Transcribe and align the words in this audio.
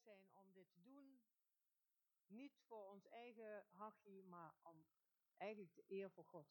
zijn 0.00 0.28
om 0.32 0.52
dit 0.52 0.70
te 0.72 0.82
doen. 0.82 1.20
Niet 2.26 2.60
voor 2.66 2.88
ons 2.88 3.08
eigen 3.08 3.64
hachje, 3.70 4.22
maar 4.22 4.54
om 4.62 4.84
eigenlijk 5.36 5.74
de 5.74 5.84
eer 5.88 6.10
voor 6.10 6.24
God. 6.24 6.46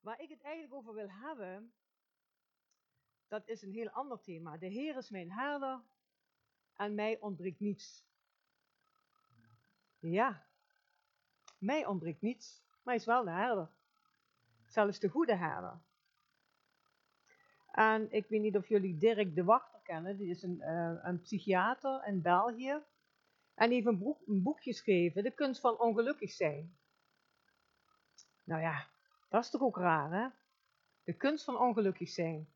Waar 0.00 0.20
ik 0.20 0.28
het 0.28 0.40
eigenlijk 0.40 0.74
over 0.74 0.94
wil 0.94 1.10
hebben, 1.10 1.74
dat 3.28 3.48
is 3.48 3.62
een 3.62 3.72
heel 3.72 3.90
ander 3.90 4.20
thema. 4.20 4.56
De 4.56 4.66
Heer 4.66 4.96
is 4.96 5.10
mijn 5.10 5.32
herder 5.32 5.82
en 6.74 6.94
mij 6.94 7.20
ontbreekt 7.20 7.60
niets. 7.60 8.04
Ja, 9.98 10.46
mij 11.58 11.86
ontbreekt 11.86 12.20
niets, 12.20 12.62
maar 12.66 12.94
hij 12.94 12.96
is 12.96 13.04
wel 13.04 13.24
de 13.24 13.30
herder. 13.30 13.70
Zelfs 14.66 14.98
de 14.98 15.08
goede 15.08 15.34
herder. 15.34 15.80
En 17.72 18.10
ik 18.10 18.26
weet 18.26 18.40
niet 18.40 18.56
of 18.56 18.68
jullie 18.68 18.96
Dirk 18.96 19.34
de 19.34 19.44
Wachter 19.44 19.75
Die 19.86 20.30
is 20.30 20.42
een, 20.42 20.58
uh, 20.60 20.92
een 21.02 21.20
psychiater 21.20 22.06
in 22.06 22.22
België. 22.22 22.82
En 23.54 23.68
die 23.68 23.74
heeft 23.74 23.86
een 23.86 23.98
boek, 23.98 24.20
een 24.26 24.42
boek 24.42 24.62
geschreven, 24.62 25.22
De 25.22 25.30
kunst 25.30 25.60
van 25.60 25.78
ongelukkig 25.80 26.30
zijn. 26.30 26.76
Nou 28.44 28.62
ja, 28.62 28.86
dat 29.28 29.44
is 29.44 29.50
toch 29.50 29.60
ook 29.60 29.76
raar, 29.76 30.12
hè? 30.12 30.28
De 31.04 31.12
kunst 31.12 31.44
van 31.44 31.58
ongelukkig 31.58 32.08
zijn. 32.08 32.48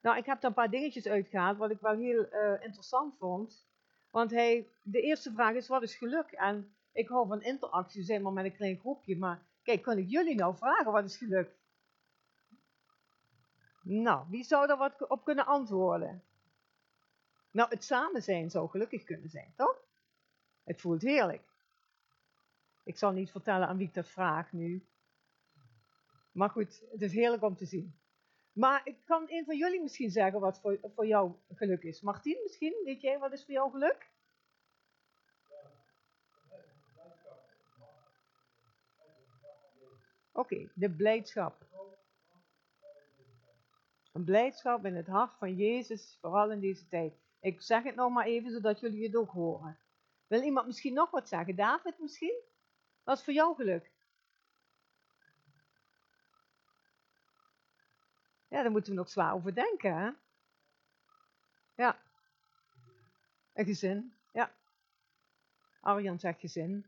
Nou, 0.00 0.16
ik 0.16 0.26
heb 0.26 0.40
daar 0.40 0.50
een 0.50 0.56
paar 0.56 0.70
dingetjes 0.70 1.06
uitgehaald 1.06 1.58
wat 1.58 1.70
ik 1.70 1.80
wel 1.80 1.96
heel 1.96 2.26
uh, 2.32 2.64
interessant 2.64 3.16
vond. 3.18 3.66
Want 4.10 4.30
hij, 4.30 4.68
de 4.82 5.00
eerste 5.00 5.32
vraag 5.32 5.54
is, 5.54 5.68
wat 5.68 5.82
is 5.82 5.94
geluk? 5.94 6.30
En 6.30 6.74
ik 6.92 7.08
hou 7.08 7.28
van 7.28 7.42
interactie, 7.42 8.02
zeg 8.02 8.20
maar 8.20 8.32
met 8.32 8.44
een 8.44 8.56
klein 8.56 8.78
groepje. 8.78 9.16
Maar 9.16 9.42
kijk, 9.62 9.82
kan 9.82 9.98
ik 9.98 10.08
jullie 10.08 10.34
nou 10.34 10.56
vragen, 10.56 10.92
wat 10.92 11.04
is 11.04 11.16
geluk? 11.16 11.59
Nou, 13.82 14.26
wie 14.28 14.44
zou 14.44 14.66
daar 14.66 14.76
wat 14.76 15.06
op 15.08 15.24
kunnen 15.24 15.46
antwoorden? 15.46 16.22
Nou, 17.50 17.68
het 17.68 17.84
samen 17.84 18.22
zijn 18.22 18.50
zou 18.50 18.68
gelukkig 18.68 19.04
kunnen 19.04 19.28
zijn, 19.30 19.52
toch? 19.56 19.82
Het 20.64 20.80
voelt 20.80 21.02
heerlijk. 21.02 21.42
Ik 22.84 22.98
zal 22.98 23.12
niet 23.12 23.30
vertellen 23.30 23.68
aan 23.68 23.76
wie 23.76 23.86
ik 23.86 23.94
dat 23.94 24.08
vraag 24.08 24.52
nu. 24.52 24.86
Maar 26.32 26.50
goed, 26.50 26.82
het 26.90 27.02
is 27.02 27.12
heerlijk 27.12 27.42
om 27.42 27.56
te 27.56 27.64
zien. 27.66 27.94
Maar 28.52 28.80
ik 28.84 28.96
kan 29.04 29.24
een 29.28 29.44
van 29.44 29.56
jullie 29.56 29.82
misschien 29.82 30.10
zeggen 30.10 30.40
wat 30.40 30.60
voor, 30.60 30.78
voor 30.94 31.06
jou 31.06 31.32
geluk 31.54 31.82
is. 31.82 32.00
Martien, 32.00 32.38
misschien? 32.42 32.82
Weet 32.84 33.00
jij 33.00 33.18
wat 33.18 33.32
is 33.32 33.44
voor 33.44 33.54
jou 33.54 33.70
geluk? 33.70 34.10
Oké, 40.32 40.70
de 40.74 40.90
blijdschap. 40.90 41.66
Een 44.12 44.24
blijdschap 44.24 44.84
in 44.84 44.96
het 44.96 45.06
hart 45.06 45.34
van 45.38 45.54
Jezus, 45.54 46.18
vooral 46.20 46.50
in 46.50 46.60
deze 46.60 46.88
tijd. 46.88 47.14
Ik 47.40 47.62
zeg 47.62 47.82
het 47.82 47.94
nog 47.94 48.12
maar 48.12 48.26
even, 48.26 48.50
zodat 48.50 48.80
jullie 48.80 49.06
het 49.06 49.16
ook 49.16 49.30
horen. 49.30 49.78
Wil 50.26 50.42
iemand 50.42 50.66
misschien 50.66 50.94
nog 50.94 51.10
wat 51.10 51.28
zeggen? 51.28 51.56
David 51.56 51.98
misschien? 51.98 52.42
Wat 53.02 53.18
is 53.18 53.24
voor 53.24 53.32
jou 53.32 53.54
geluk? 53.54 53.90
Ja, 58.48 58.62
daar 58.62 58.70
moeten 58.70 58.92
we 58.92 58.98
nog 58.98 59.10
zwaar 59.10 59.34
over 59.34 59.54
denken, 59.54 59.96
hè? 59.96 60.10
Ja. 61.74 61.98
Een 63.52 63.64
gezin, 63.64 64.14
ja. 64.32 64.54
Arjan 65.80 66.18
zegt 66.18 66.40
gezin. 66.40 66.86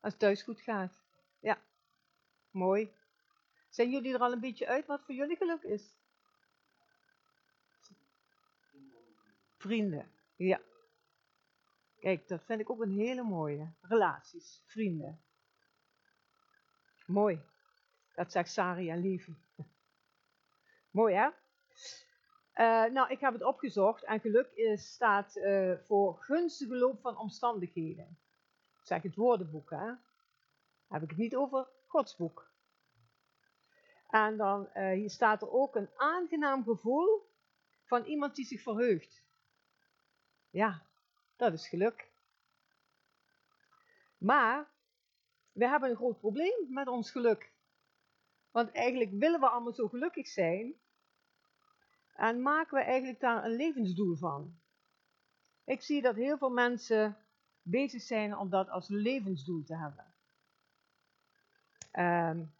Als 0.00 0.12
het 0.12 0.18
thuis 0.18 0.42
goed 0.42 0.60
gaat. 0.60 0.92
Ja. 1.40 1.58
Mooi. 2.50 2.92
Zijn 3.68 3.90
jullie 3.90 4.14
er 4.14 4.20
al 4.20 4.32
een 4.32 4.40
beetje 4.40 4.66
uit 4.66 4.86
wat 4.86 5.02
voor 5.02 5.14
jullie 5.14 5.36
geluk 5.36 5.62
is? 5.62 5.96
Vrienden, 9.56 10.10
ja. 10.36 10.60
Kijk, 11.98 12.28
dat 12.28 12.44
vind 12.44 12.60
ik 12.60 12.70
ook 12.70 12.80
een 12.80 12.98
hele 12.98 13.22
mooie. 13.22 13.72
Relaties, 13.80 14.62
vrienden. 14.66 15.22
Mooi. 17.06 17.40
Dat 18.14 18.32
zegt 18.32 18.50
Sari 18.50 18.90
en 18.90 19.00
Lieve. 19.00 19.34
Mooi 20.90 21.14
hè? 21.14 21.28
Uh, 22.54 22.92
nou, 22.92 23.10
ik 23.10 23.20
heb 23.20 23.32
het 23.32 23.42
opgezocht 23.42 24.04
en 24.04 24.20
geluk 24.20 24.50
is, 24.52 24.92
staat 24.92 25.36
uh, 25.36 25.78
voor 25.78 26.16
gunstige 26.22 26.74
loop 26.74 27.00
van 27.00 27.16
omstandigheden. 27.16 28.18
Zeg 28.82 29.02
het 29.02 29.14
woordenboek 29.14 29.70
hè. 29.70 29.92
Heb 30.88 31.02
ik 31.02 31.08
het 31.08 31.18
niet 31.18 31.36
over 31.36 31.68
Gods 31.86 32.16
boek. 32.16 32.47
En 34.08 34.36
dan 34.36 34.68
uh, 34.74 34.92
hier 34.92 35.10
staat 35.10 35.42
er 35.42 35.50
ook 35.50 35.76
een 35.76 35.90
aangenaam 35.96 36.64
gevoel 36.64 37.26
van 37.84 38.04
iemand 38.04 38.34
die 38.34 38.44
zich 38.44 38.62
verheugt. 38.62 39.22
Ja, 40.50 40.82
dat 41.36 41.52
is 41.52 41.68
geluk. 41.68 42.10
Maar 44.18 44.68
we 45.52 45.68
hebben 45.68 45.90
een 45.90 45.96
groot 45.96 46.18
probleem 46.18 46.66
met 46.68 46.88
ons 46.88 47.10
geluk. 47.10 47.52
Want 48.50 48.72
eigenlijk 48.72 49.10
willen 49.10 49.40
we 49.40 49.48
allemaal 49.48 49.72
zo 49.72 49.88
gelukkig 49.88 50.26
zijn. 50.26 50.74
En 52.14 52.42
maken 52.42 52.78
we 52.78 52.84
eigenlijk 52.84 53.20
daar 53.20 53.44
een 53.44 53.56
levensdoel 53.56 54.16
van. 54.16 54.58
Ik 55.64 55.82
zie 55.82 56.02
dat 56.02 56.14
heel 56.14 56.38
veel 56.38 56.50
mensen 56.50 57.16
bezig 57.62 58.02
zijn 58.02 58.36
om 58.36 58.50
dat 58.50 58.68
als 58.68 58.88
levensdoel 58.88 59.64
te 59.64 59.76
hebben. 59.76 60.14
Um, 61.92 62.57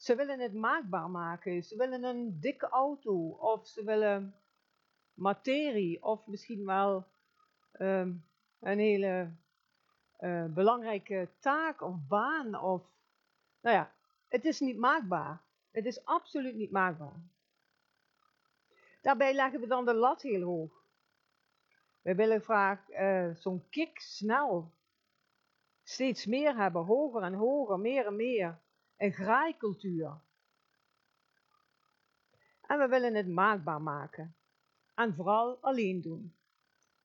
ze 0.00 0.14
willen 0.14 0.40
het 0.40 0.54
maakbaar 0.54 1.10
maken. 1.10 1.62
Ze 1.62 1.76
willen 1.76 2.04
een 2.04 2.40
dikke 2.40 2.68
auto. 2.68 3.28
Of 3.28 3.66
ze 3.66 3.84
willen 3.84 4.34
materie. 5.14 6.02
Of 6.02 6.26
misschien 6.26 6.66
wel 6.66 7.06
um, 7.78 8.24
een 8.60 8.78
hele 8.78 9.32
uh, 10.20 10.44
belangrijke 10.44 11.28
taak 11.38 11.80
of 11.80 11.96
baan. 12.08 12.60
Of, 12.60 12.82
nou 13.60 13.76
ja, 13.76 13.92
het 14.28 14.44
is 14.44 14.60
niet 14.60 14.78
maakbaar. 14.78 15.42
Het 15.70 15.84
is 15.84 16.04
absoluut 16.04 16.54
niet 16.54 16.70
maakbaar. 16.70 17.20
Daarbij 19.00 19.34
leggen 19.34 19.60
we 19.60 19.66
dan 19.66 19.84
de 19.84 19.94
lat 19.94 20.22
heel 20.22 20.42
hoog. 20.42 20.84
We 22.02 22.14
willen 22.14 22.40
graag 22.40 22.90
uh, 22.90 23.34
zo'n 23.34 23.68
kick 23.70 23.98
snel. 24.00 24.72
Steeds 25.82 26.26
meer 26.26 26.56
hebben, 26.56 26.84
hoger 26.84 27.22
en 27.22 27.34
hoger, 27.34 27.78
meer 27.78 28.06
en 28.06 28.16
meer. 28.16 28.58
Een 29.00 29.12
graaikultuur. 29.12 30.20
En 32.60 32.78
we 32.78 32.86
willen 32.88 33.14
het 33.14 33.28
maakbaar 33.28 33.82
maken. 33.82 34.36
En 34.94 35.14
vooral 35.14 35.58
alleen 35.60 36.00
doen. 36.00 36.36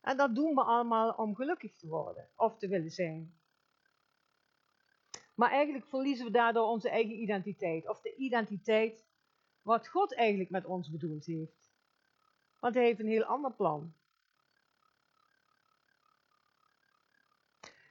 En 0.02 0.18
dat 0.18 0.36
doen 0.36 0.56
we 0.56 0.64
allemaal 0.64 1.12
om 1.12 1.36
gelukkig 1.36 1.76
te 1.76 1.88
worden 1.88 2.30
of 2.36 2.58
te 2.58 2.68
willen 2.68 2.92
zijn. 2.92 3.40
Maar 5.36 5.52
eigenlijk 5.52 5.88
verliezen 5.88 6.26
we 6.26 6.32
daardoor 6.32 6.68
onze 6.68 6.90
eigen 6.90 7.22
identiteit. 7.22 7.90
Of 7.90 8.02
de 8.02 8.16
identiteit 8.16 9.06
wat 9.62 9.88
God 9.88 10.16
eigenlijk 10.16 10.50
met 10.50 10.66
ons 10.66 10.90
bedoeld 10.90 11.26
heeft. 11.26 11.74
Want 12.60 12.76
hij 12.76 12.84
heeft 12.84 13.00
een 13.00 13.08
heel 13.08 13.24
ander 13.24 13.54
plan. 13.54 13.94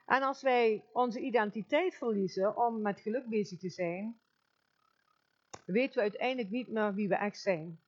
En 0.05 0.23
als 0.23 0.43
wij 0.43 0.85
onze 0.93 1.21
identiteit 1.21 1.95
verliezen 1.95 2.57
om 2.57 2.83
met 2.83 3.01
geluk 3.01 3.27
bezig 3.27 3.59
te 3.59 3.71
zijn, 3.71 4.21
weten 5.65 5.95
we 5.95 6.01
uiteindelijk 6.01 6.51
niet 6.51 6.69
meer 6.69 6.95
wie 6.95 7.09
we 7.09 7.15
echt 7.15 7.41
zijn. 7.41 7.79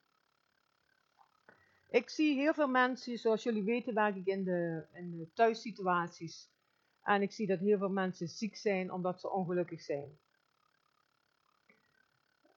Ik 1.91 2.11
zie 2.11 2.35
heel 2.35 2.55
veel 2.55 2.69
mensen, 2.69 3.19
zoals 3.19 3.43
jullie 3.43 3.65
weten, 3.65 3.95
werk 3.95 4.17
ik 4.17 4.27
in 4.27 4.45
de, 4.45 4.87
in 4.93 5.19
de 5.19 5.33
thuissituaties. 5.33 6.51
En 7.03 7.23
ik 7.23 7.33
zie 7.33 7.47
dat 7.47 7.59
heel 7.59 7.79
veel 7.79 7.89
mensen 7.89 8.29
ziek 8.29 8.57
zijn 8.57 8.93
omdat 8.93 9.21
ze 9.21 9.31
ongelukkig 9.31 9.83
zijn. 9.83 10.19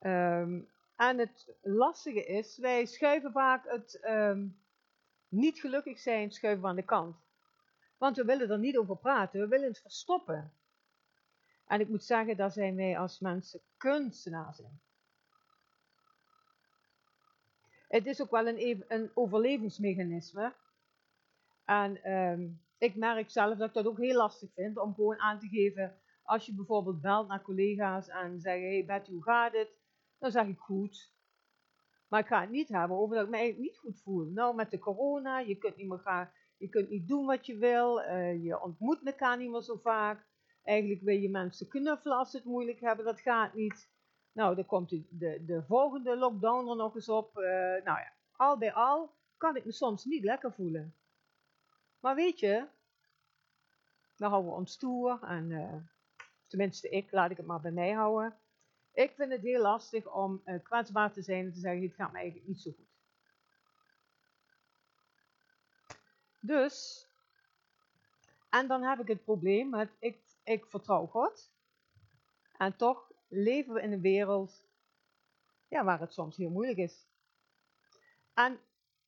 Um, 0.01 0.67
en 0.95 1.17
het 1.17 1.55
lastige 1.61 2.25
is, 2.25 2.57
wij 2.57 2.85
schuiven 2.85 3.31
vaak 3.31 3.69
het 3.69 3.99
um, 4.07 4.59
niet 5.27 5.59
gelukkig 5.59 5.99
zijn 5.99 6.31
schuiven 6.31 6.67
aan 6.67 6.75
de 6.75 6.83
kant. 6.83 7.15
Want 7.99 8.15
we 8.15 8.23
willen 8.23 8.49
er 8.49 8.59
niet 8.59 8.77
over 8.77 8.97
praten, 8.97 9.39
we 9.39 9.47
willen 9.47 9.67
het 9.67 9.81
verstoppen. 9.81 10.53
En 11.65 11.79
ik 11.79 11.89
moet 11.89 12.03
zeggen, 12.03 12.37
daar 12.37 12.51
zijn 12.51 12.75
wij 12.75 12.97
als 12.97 13.19
mensen 13.19 13.61
kunstenaars 13.77 14.59
in. 14.59 14.79
Het 17.87 18.05
is 18.05 18.21
ook 18.21 18.31
wel 18.31 18.47
een, 18.47 18.83
een 18.87 19.11
overlevingsmechanisme. 19.13 20.53
En 21.65 22.11
um, 22.11 22.61
ik 22.77 22.95
merk 22.95 23.29
zelf 23.29 23.57
dat 23.57 23.67
ik 23.67 23.73
dat 23.73 23.87
ook 23.87 23.97
heel 23.97 24.15
lastig 24.15 24.49
vind 24.53 24.77
om 24.77 24.93
gewoon 24.93 25.19
aan 25.19 25.39
te 25.39 25.47
geven. 25.47 25.97
Als 26.23 26.45
je 26.45 26.53
bijvoorbeeld 26.53 27.01
belt 27.01 27.27
naar 27.27 27.41
collega's 27.41 28.07
en 28.07 28.39
zeggen: 28.39 28.67
Hey 28.67 28.85
Betty, 28.85 29.11
hoe 29.11 29.23
gaat 29.23 29.53
het? 29.53 29.69
Dan 30.17 30.31
zeg 30.31 30.47
ik 30.47 30.59
goed. 30.59 31.11
Maar 32.07 32.19
ik 32.19 32.27
ga 32.27 32.41
het 32.41 32.49
niet 32.49 32.69
hebben 32.69 32.97
over 32.97 33.15
dat 33.15 33.25
ik 33.25 33.31
me 33.31 33.55
niet 33.57 33.77
goed 33.77 34.01
voel. 34.01 34.25
Nou, 34.25 34.55
met 34.55 34.71
de 34.71 34.79
corona, 34.79 35.39
je 35.39 35.55
kunt 35.55 35.75
niet 35.75 35.87
meer 35.87 35.99
gaan, 35.99 36.31
je 36.59 36.69
kunt 36.69 36.89
niet 36.89 37.07
doen 37.07 37.25
wat 37.25 37.45
je 37.45 37.57
wil. 37.57 38.01
Uh, 38.01 38.43
je 38.43 38.61
ontmoet 38.61 39.05
elkaar 39.05 39.37
niet 39.37 39.49
meer 39.49 39.61
zo 39.61 39.75
vaak. 39.75 40.27
Eigenlijk 40.63 41.01
wil 41.01 41.15
je 41.15 41.29
mensen 41.29 41.67
knuffelen 41.67 42.17
als 42.17 42.31
ze 42.31 42.37
het 42.37 42.45
moeilijk 42.45 42.79
hebben, 42.79 43.05
dat 43.05 43.19
gaat 43.19 43.53
niet. 43.53 43.89
Nou, 44.31 44.55
dan 44.55 44.65
komt 44.65 44.89
de, 44.89 45.05
de, 45.09 45.45
de 45.45 45.63
volgende 45.63 46.17
lockdown 46.17 46.69
er 46.69 46.75
nog 46.75 46.95
eens 46.95 47.09
op. 47.09 47.37
Uh, 47.37 47.43
nou 47.83 47.83
ja, 47.83 48.13
al 48.31 48.57
bij 48.57 48.73
al 48.73 49.15
kan 49.37 49.55
ik 49.55 49.65
me 49.65 49.71
soms 49.71 50.05
niet 50.05 50.23
lekker 50.23 50.53
voelen. 50.53 50.95
Maar 51.99 52.15
weet 52.15 52.39
je, 52.39 52.67
dan 54.15 54.29
houden 54.29 54.51
we 54.51 54.57
ons 54.57 54.71
stoer 54.71 55.23
en 55.23 55.49
uh, 55.49 55.75
tenminste 56.47 56.89
ik, 56.89 57.11
laat 57.11 57.31
ik 57.31 57.37
het 57.37 57.45
maar 57.45 57.61
bij 57.61 57.71
mij 57.71 57.91
houden. 57.91 58.37
Ik 58.93 59.11
vind 59.15 59.31
het 59.31 59.41
heel 59.41 59.61
lastig 59.61 60.13
om 60.13 60.43
kwetsbaar 60.63 61.11
te 61.11 61.21
zijn 61.21 61.45
en 61.45 61.53
te 61.53 61.59
zeggen, 61.59 61.81
het 61.81 61.93
gaat 61.93 62.11
me 62.11 62.17
eigenlijk 62.17 62.47
niet 62.47 62.61
zo 62.61 62.71
goed. 62.71 62.88
Dus, 66.39 67.07
en 68.49 68.67
dan 68.67 68.83
heb 68.83 68.99
ik 68.99 69.07
het 69.07 69.23
probleem 69.23 69.69
met, 69.69 69.89
ik, 69.99 70.17
ik 70.43 70.65
vertrouw 70.65 71.05
God. 71.05 71.51
En 72.57 72.75
toch 72.75 73.11
leven 73.27 73.73
we 73.73 73.81
in 73.81 73.91
een 73.91 74.01
wereld 74.01 74.63
ja, 75.67 75.83
waar 75.83 75.99
het 75.99 76.13
soms 76.13 76.37
heel 76.37 76.49
moeilijk 76.49 76.77
is. 76.77 77.07
En 78.33 78.59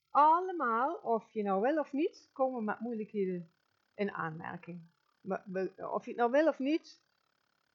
allemaal, 0.10 0.96
of 0.96 1.32
je 1.32 1.44
nou 1.44 1.62
wil 1.62 1.80
of 1.80 1.92
niet, 1.92 2.30
komen 2.34 2.58
we 2.58 2.64
met 2.64 2.80
moeilijkheden 2.80 3.52
in 3.96 4.12
aanmerking. 4.12 4.82
Of 5.78 6.06
je 6.06 6.12
het 6.12 6.16
nou 6.16 6.32
wil 6.32 6.48
of 6.48 6.60
niet, 6.60 7.02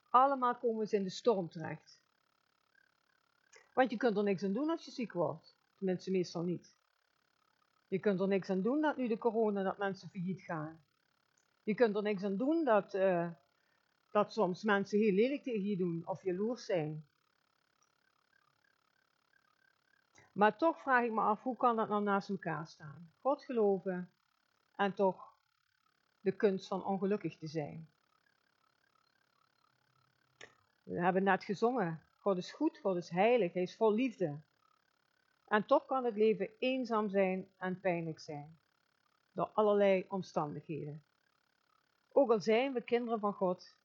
allemaal 0.08 0.56
komen 0.56 0.88
ze 0.88 0.96
in 0.96 1.04
de 1.04 1.10
storm 1.10 1.48
terecht. 1.48 2.00
Want 3.74 3.90
je 3.90 3.96
kunt 3.96 4.16
er 4.16 4.22
niks 4.22 4.42
aan 4.42 4.52
doen 4.52 4.70
als 4.70 4.84
je 4.84 4.90
ziek 4.90 5.12
wordt. 5.12 5.56
Tenminste, 5.76 6.10
meestal 6.10 6.42
niet. 6.42 6.74
Je 7.88 7.98
kunt 7.98 8.20
er 8.20 8.28
niks 8.28 8.50
aan 8.50 8.62
doen 8.62 8.80
dat 8.80 8.96
nu 8.96 9.08
de 9.08 9.18
corona, 9.18 9.62
dat 9.62 9.78
mensen 9.78 10.08
failliet 10.08 10.40
gaan. 10.40 10.84
Je 11.62 11.74
kunt 11.74 11.96
er 11.96 12.02
niks 12.02 12.22
aan 12.22 12.36
doen 12.36 12.64
dat, 12.64 12.94
uh, 12.94 13.30
dat 14.10 14.32
soms 14.32 14.62
mensen 14.62 14.98
heel 14.98 15.12
lelijk 15.12 15.42
tegen 15.42 15.64
je 15.64 15.76
doen 15.76 16.02
of 16.06 16.22
jaloers 16.22 16.64
zijn. 16.64 17.06
Maar 20.32 20.56
toch 20.56 20.80
vraag 20.80 21.04
ik 21.04 21.12
me 21.12 21.20
af, 21.20 21.42
hoe 21.42 21.56
kan 21.56 21.76
dat 21.76 21.88
nou 21.88 22.02
naast 22.02 22.28
elkaar 22.28 22.66
staan? 22.66 23.12
God 23.20 23.44
geloven 23.44 24.10
en 24.76 24.94
toch 24.94 25.34
de 26.20 26.32
kunst 26.32 26.66
van 26.66 26.84
ongelukkig 26.84 27.36
te 27.36 27.46
zijn. 27.46 27.88
We 30.82 31.00
hebben 31.00 31.22
net 31.22 31.44
gezongen, 31.44 32.02
God 32.18 32.36
is 32.36 32.52
goed, 32.52 32.78
God 32.78 32.96
is 32.96 33.08
heilig, 33.08 33.52
Hij 33.52 33.62
is 33.62 33.76
vol 33.76 33.92
liefde. 33.92 34.38
En 35.48 35.66
toch 35.66 35.86
kan 35.86 36.04
het 36.04 36.16
leven 36.16 36.50
eenzaam 36.58 37.08
zijn 37.08 37.48
en 37.56 37.80
pijnlijk 37.80 38.20
zijn, 38.20 38.58
door 39.32 39.50
allerlei 39.52 40.04
omstandigheden. 40.08 41.04
Ook 42.12 42.30
al 42.30 42.40
zijn 42.40 42.72
we 42.72 42.80
kinderen 42.80 43.20
van 43.20 43.32
God, 43.32 43.76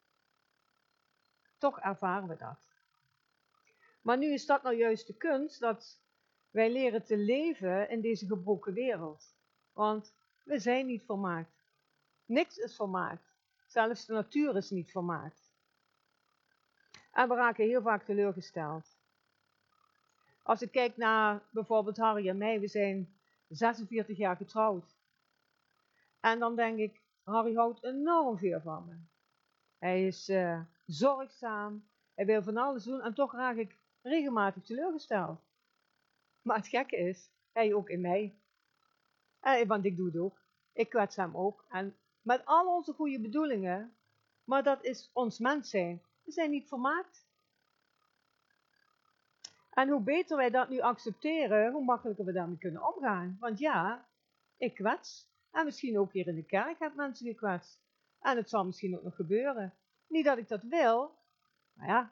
toch 1.57 1.79
ervaren 1.79 2.27
we 2.27 2.35
dat. 2.35 2.69
Maar 4.01 4.17
nu 4.17 4.33
is 4.33 4.45
dat 4.45 4.63
nou 4.63 4.75
juist 4.75 5.07
de 5.07 5.13
kunst 5.13 5.59
dat 5.59 5.99
wij 6.49 6.71
leren 6.71 7.05
te 7.05 7.17
leven 7.17 7.89
in 7.89 8.01
deze 8.01 8.25
gebroken 8.25 8.73
wereld. 8.73 9.35
Want 9.73 10.13
we 10.43 10.59
zijn 10.59 10.85
niet 10.85 11.03
volmaakt. 11.03 11.63
Niks 12.25 12.57
is 12.57 12.75
volmaakt. 12.75 13.35
Zelfs 13.67 14.05
de 14.05 14.13
natuur 14.13 14.55
is 14.55 14.69
niet 14.69 14.91
volmaakt. 14.91 15.51
En 17.11 17.29
we 17.29 17.35
raken 17.35 17.65
heel 17.65 17.81
vaak 17.81 18.03
teleurgesteld. 18.03 19.00
Als 20.51 20.61
ik 20.61 20.71
kijk 20.71 20.97
naar 20.97 21.43
bijvoorbeeld 21.51 21.97
Harry 21.97 22.29
en 22.29 22.37
mij, 22.37 22.59
we 22.59 22.67
zijn 22.67 23.15
46 23.47 24.17
jaar 24.17 24.35
getrouwd. 24.35 24.97
En 26.19 26.39
dan 26.39 26.55
denk 26.55 26.77
ik, 26.79 27.01
Harry 27.23 27.55
houdt 27.55 27.83
enorm 27.83 28.37
veel 28.37 28.61
van 28.61 28.85
me. 28.85 28.95
Hij 29.77 30.07
is 30.07 30.29
uh, 30.29 30.61
zorgzaam, 30.85 31.87
hij 32.13 32.25
wil 32.25 32.43
van 32.43 32.57
alles 32.57 32.83
doen 32.83 33.01
en 33.01 33.13
toch 33.13 33.33
raak 33.33 33.55
ik 33.55 33.77
regelmatig 34.01 34.63
teleurgesteld. 34.63 35.39
Maar 36.41 36.57
het 36.57 36.67
gekke 36.67 36.97
is, 36.97 37.29
hij 37.51 37.73
ook 37.73 37.89
in 37.89 38.01
mij. 38.01 38.39
En, 39.39 39.67
want 39.67 39.85
ik 39.85 39.95
doe 39.97 40.05
het 40.05 40.17
ook. 40.17 40.41
Ik 40.73 40.89
kwets 40.89 41.15
hem 41.15 41.37
ook. 41.37 41.65
En 41.69 41.97
met 42.21 42.45
al 42.45 42.75
onze 42.75 42.93
goede 42.93 43.19
bedoelingen, 43.19 43.95
maar 44.43 44.63
dat 44.63 44.83
is 44.83 45.09
ons 45.13 45.39
mens 45.39 45.69
zijn. 45.69 46.01
We 46.23 46.31
zijn 46.31 46.49
niet 46.49 46.67
vermaakt. 46.67 47.29
En 49.73 49.89
hoe 49.89 50.01
beter 50.01 50.37
wij 50.37 50.49
dat 50.49 50.69
nu 50.69 50.79
accepteren, 50.79 51.71
hoe 51.71 51.83
makkelijker 51.83 52.25
we 52.25 52.31
daarmee 52.31 52.57
kunnen 52.57 52.93
omgaan. 52.93 53.37
Want 53.39 53.59
ja, 53.59 54.05
ik 54.57 54.75
kwets. 54.75 55.29
En 55.51 55.65
misschien 55.65 55.99
ook 55.99 56.11
hier 56.11 56.27
in 56.27 56.35
de 56.35 56.45
kerk 56.45 56.79
heb 56.79 56.95
mensen 56.95 57.27
gekwetst. 57.27 57.81
En 58.21 58.37
het 58.37 58.49
zal 58.49 58.65
misschien 58.65 58.97
ook 58.97 59.03
nog 59.03 59.15
gebeuren. 59.15 59.73
Niet 60.07 60.25
dat 60.25 60.37
ik 60.37 60.47
dat 60.47 60.63
wil, 60.63 61.15
maar 61.73 61.87
ja, 61.87 62.11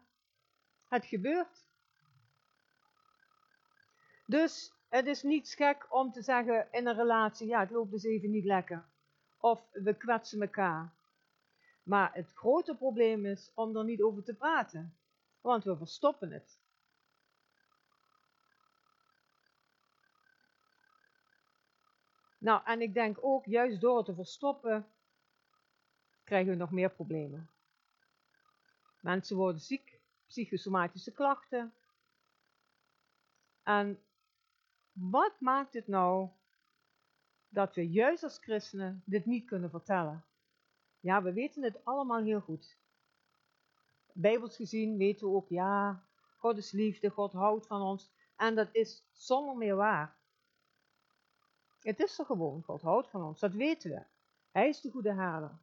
het 0.87 1.05
gebeurt. 1.05 1.67
Dus 4.25 4.73
het 4.89 5.05
is 5.07 5.23
niet 5.23 5.49
gek 5.49 5.85
om 5.89 6.11
te 6.11 6.21
zeggen 6.21 6.67
in 6.71 6.87
een 6.87 6.95
relatie, 6.95 7.47
ja, 7.47 7.59
het 7.59 7.69
loopt 7.69 7.91
dus 7.91 8.03
even 8.03 8.31
niet 8.31 8.45
lekker. 8.45 8.85
Of 9.39 9.61
we 9.71 9.93
kwetsen 9.93 10.41
elkaar. 10.41 10.93
Maar 11.83 12.13
het 12.13 12.31
grote 12.33 12.75
probleem 12.75 13.25
is 13.25 13.51
om 13.53 13.77
er 13.77 13.83
niet 13.83 14.01
over 14.01 14.23
te 14.23 14.33
praten. 14.33 14.97
Want 15.41 15.63
we 15.63 15.77
verstoppen 15.77 16.31
het. 16.31 16.59
Nou, 22.39 22.61
en 22.65 22.81
ik 22.81 22.93
denk 22.93 23.17
ook, 23.21 23.45
juist 23.45 23.81
door 23.81 23.97
het 23.97 24.05
te 24.05 24.13
verstoppen, 24.13 24.87
krijgen 26.23 26.51
we 26.51 26.57
nog 26.57 26.71
meer 26.71 26.89
problemen. 26.89 27.49
Mensen 29.01 29.37
worden 29.37 29.61
ziek, 29.61 29.99
psychosomatische 30.27 31.11
klachten. 31.11 31.73
En 33.63 33.99
wat 34.91 35.39
maakt 35.39 35.73
het 35.73 35.87
nou 35.87 36.29
dat 37.49 37.75
we 37.75 37.89
juist 37.89 38.23
als 38.23 38.37
christenen 38.37 39.01
dit 39.05 39.25
niet 39.25 39.45
kunnen 39.45 39.69
vertellen? 39.69 40.25
Ja, 40.99 41.23
we 41.23 41.33
weten 41.33 41.63
het 41.63 41.85
allemaal 41.85 42.23
heel 42.23 42.41
goed. 42.41 42.77
Bijbels 44.11 44.55
gezien 44.55 44.97
weten 44.97 45.27
we 45.27 45.33
ook, 45.33 45.49
ja, 45.49 46.03
God 46.37 46.57
is 46.57 46.71
liefde, 46.71 47.09
God 47.09 47.33
houdt 47.33 47.67
van 47.67 47.81
ons. 47.81 48.11
En 48.35 48.55
dat 48.55 48.69
is 48.71 49.03
zonder 49.11 49.57
meer 49.57 49.75
waar. 49.75 50.18
Het 51.79 51.99
is 51.99 52.19
er 52.19 52.25
gewoon, 52.25 52.63
God 52.63 52.81
houdt 52.81 53.09
van 53.09 53.23
ons, 53.23 53.39
dat 53.39 53.53
weten 53.53 53.91
we. 53.91 54.03
Hij 54.51 54.69
is 54.69 54.81
de 54.81 54.91
goede 54.91 55.13
herder. 55.13 55.57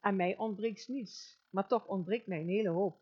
En 0.00 0.16
mij 0.16 0.36
ontbreekt 0.36 0.88
niets, 0.88 1.38
maar 1.50 1.66
toch 1.66 1.86
ontbreekt 1.86 2.26
mij 2.26 2.40
een 2.40 2.48
hele 2.48 2.68
hoop. 2.68 3.00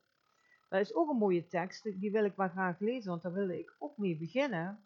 Dat 0.68 0.80
is 0.80 0.94
ook 0.94 1.10
een 1.10 1.16
mooie 1.16 1.46
tekst, 1.46 1.82
die 1.82 2.10
wil 2.10 2.24
ik 2.24 2.36
maar 2.36 2.50
graag 2.50 2.78
lezen, 2.78 3.10
want 3.10 3.22
daar 3.22 3.32
wil 3.32 3.48
ik 3.48 3.74
ook 3.78 3.96
mee 3.96 4.16
beginnen. 4.16 4.84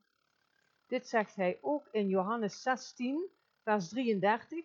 Dit 0.86 1.08
zegt 1.08 1.34
hij 1.34 1.58
ook 1.60 1.88
in 1.92 2.08
Johannes 2.08 2.62
16, 2.62 3.30
vers 3.62 3.88
33. 3.88 4.64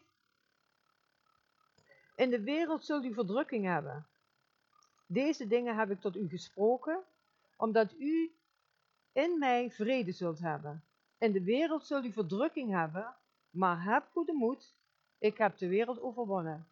In 2.16 2.30
de 2.30 2.42
wereld 2.42 2.86
zult 2.86 3.04
u 3.04 3.14
verdrukking 3.14 3.66
hebben. 3.66 4.08
Deze 5.06 5.48
dingen 5.48 5.78
heb 5.78 5.92
ik 5.92 6.00
tot 6.00 6.16
u 6.16 6.28
gesproken, 6.28 7.04
omdat 7.58 7.94
u 7.94 8.36
in 9.12 9.40
mij 9.40 9.72
vrede 9.72 10.12
zult 10.12 10.40
hebben. 10.40 10.84
In 11.20 11.32
de 11.32 11.44
wereld 11.44 11.86
zult 11.86 12.06
u 12.06 12.12
verdrukking 12.12 12.72
hebben, 12.72 13.16
maar 13.50 13.84
heb 13.84 14.08
goede 14.12 14.34
moed, 14.34 14.78
ik 15.18 15.38
heb 15.38 15.58
de 15.58 15.68
wereld 15.68 16.02
overwonnen. 16.02 16.68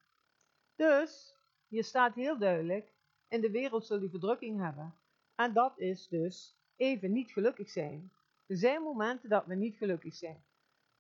Dus, 0.76 1.36
hier 1.68 1.84
staat 1.84 2.16
heel 2.16 2.38
duidelijk, 2.38 2.94
in 3.28 3.42
de 3.42 3.52
wereld 3.52 3.86
zult 3.86 4.02
u 4.02 4.10
verdrukking 4.10 4.60
hebben. 4.60 4.96
En 5.36 5.54
dat 5.54 5.80
is 5.80 6.08
dus 6.08 6.58
even 6.76 7.12
niet 7.12 7.32
gelukkig 7.32 7.70
zijn. 7.70 8.12
Er 8.46 8.58
zijn 8.58 8.82
momenten 8.82 9.30
dat 9.30 9.46
we 9.46 9.56
niet 9.56 9.78
gelukkig 9.78 10.16
zijn. 10.16 10.44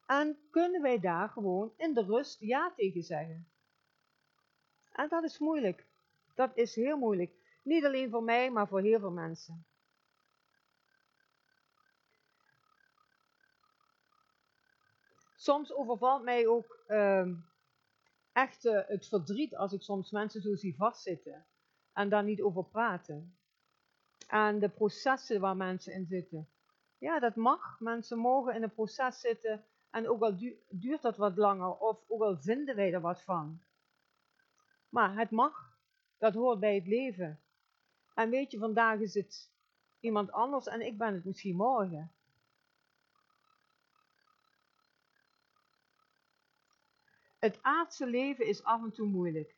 En 0.06 0.38
kunnen 0.52 0.82
wij 0.82 1.00
daar 1.00 1.30
gewoon 1.30 1.74
in 1.78 1.94
de 1.94 2.04
rust 2.04 2.40
ja 2.40 2.74
tegen 2.76 3.04
zeggen? 3.04 3.48
En 4.92 5.10
dat 5.10 5.24
is 5.24 5.38
moeilijk. 5.38 5.86
Dat 6.36 6.52
is 6.54 6.76
heel 6.76 6.98
moeilijk. 6.98 7.32
Niet 7.64 7.86
alleen 7.86 8.10
voor 8.10 8.24
mij, 8.24 8.52
maar 8.52 8.68
voor 8.68 8.82
heel 8.82 9.00
veel 9.00 9.12
mensen. 9.12 9.66
Soms 15.48 15.74
overvalt 15.74 16.24
mij 16.24 16.48
ook 16.48 16.84
uh, 16.88 17.28
echt 18.32 18.66
uh, 18.66 18.80
het 18.88 19.08
verdriet 19.08 19.56
als 19.56 19.74
ik 19.74 19.82
soms 19.82 20.12
mensen 20.12 20.42
zo 20.42 20.56
zie 20.56 20.76
vastzitten 20.76 21.46
en 21.94 22.10
daar 22.10 22.24
niet 22.24 22.42
over 22.42 22.66
praten. 22.66 23.38
En 24.28 24.60
de 24.60 24.70
processen 24.70 25.40
waar 25.40 25.58
mensen 25.58 25.94
in 25.94 26.06
zitten. 26.06 26.50
Ja, 26.98 27.20
dat 27.20 27.36
mag. 27.36 27.80
Mensen 27.80 28.18
mogen 28.18 28.56
in 28.56 28.64
een 28.64 28.74
proces 28.74 29.20
zitten 29.20 29.66
en 29.90 30.10
ook 30.10 30.22
al 30.22 30.38
duurt 30.70 31.02
dat 31.02 31.18
wat 31.18 31.38
langer 31.38 31.78
of 31.78 32.04
ook 32.08 32.22
al 32.22 32.38
vinden 32.38 32.76
wij 32.76 32.94
er 32.94 33.02
wat 33.02 33.22
van. 33.22 33.62
Maar 34.90 35.18
het 35.18 35.32
mag. 35.32 35.80
Dat 36.18 36.34
hoort 36.34 36.60
bij 36.60 36.76
het 36.76 36.88
leven. 36.88 37.40
En 38.14 38.30
weet 38.30 38.52
je, 38.52 38.58
vandaag 38.58 39.00
is 39.00 39.14
het 39.14 39.52
iemand 40.00 40.32
anders 40.32 40.68
en 40.68 40.82
ik 40.82 40.98
ben 40.98 41.14
het 41.14 41.26
misschien 41.26 41.56
morgen. 41.56 42.17
Het 47.48 47.60
aardse 47.62 48.08
leven 48.08 48.48
is 48.48 48.64
af 48.64 48.84
en 48.84 48.92
toe 48.92 49.08
moeilijk. 49.08 49.56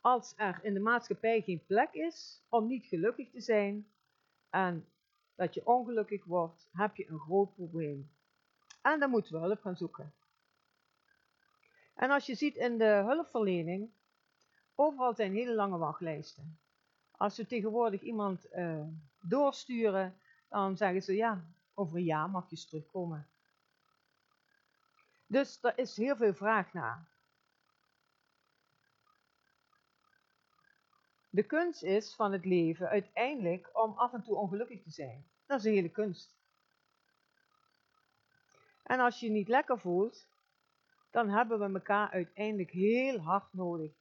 Als 0.00 0.32
er 0.36 0.60
in 0.62 0.74
de 0.74 0.80
maatschappij 0.80 1.40
geen 1.40 1.64
plek 1.66 1.92
is 1.92 2.42
om 2.48 2.66
niet 2.66 2.86
gelukkig 2.86 3.30
te 3.30 3.40
zijn 3.40 3.86
en 4.50 4.88
dat 5.34 5.54
je 5.54 5.66
ongelukkig 5.66 6.24
wordt, 6.24 6.68
heb 6.72 6.96
je 6.96 7.08
een 7.08 7.18
groot 7.18 7.54
probleem. 7.54 8.10
En 8.82 9.00
dan 9.00 9.10
moeten 9.10 9.32
we 9.32 9.46
hulp 9.46 9.60
gaan 9.60 9.76
zoeken. 9.76 10.14
En 11.94 12.10
als 12.10 12.26
je 12.26 12.34
ziet 12.34 12.56
in 12.56 12.78
de 12.78 13.02
hulpverlening, 13.06 13.90
overal 14.74 15.14
zijn 15.14 15.32
hele 15.32 15.54
lange 15.54 15.78
wachtlijsten. 15.78 16.58
Als 17.10 17.36
we 17.36 17.46
tegenwoordig 17.46 18.00
iemand 18.00 18.46
uh, 18.52 18.86
doorsturen, 19.20 20.18
dan 20.48 20.76
zeggen 20.76 21.02
ze 21.02 21.14
ja, 21.14 21.44
over 21.74 21.96
een 21.96 22.04
jaar 22.04 22.30
mag 22.30 22.50
je 22.50 22.66
terugkomen. 22.66 23.28
Dus 25.26 25.58
er 25.62 25.78
is 25.78 25.96
heel 25.96 26.16
veel 26.16 26.34
vraag 26.34 26.72
naar. 26.72 27.12
De 31.30 31.42
kunst 31.42 31.82
is 31.82 32.14
van 32.14 32.32
het 32.32 32.44
leven 32.44 32.88
uiteindelijk 32.88 33.70
om 33.72 33.92
af 33.92 34.12
en 34.12 34.22
toe 34.22 34.36
ongelukkig 34.36 34.82
te 34.82 34.90
zijn. 34.90 35.26
Dat 35.46 35.58
is 35.58 35.64
een 35.64 35.72
hele 35.72 35.88
kunst. 35.88 36.36
En 38.82 39.00
als 39.00 39.20
je 39.20 39.26
je 39.26 39.32
niet 39.32 39.48
lekker 39.48 39.78
voelt, 39.78 40.28
dan 41.10 41.28
hebben 41.28 41.58
we 41.58 41.78
elkaar 41.78 42.10
uiteindelijk 42.10 42.70
heel 42.70 43.18
hard 43.18 43.52
nodig. 43.52 43.92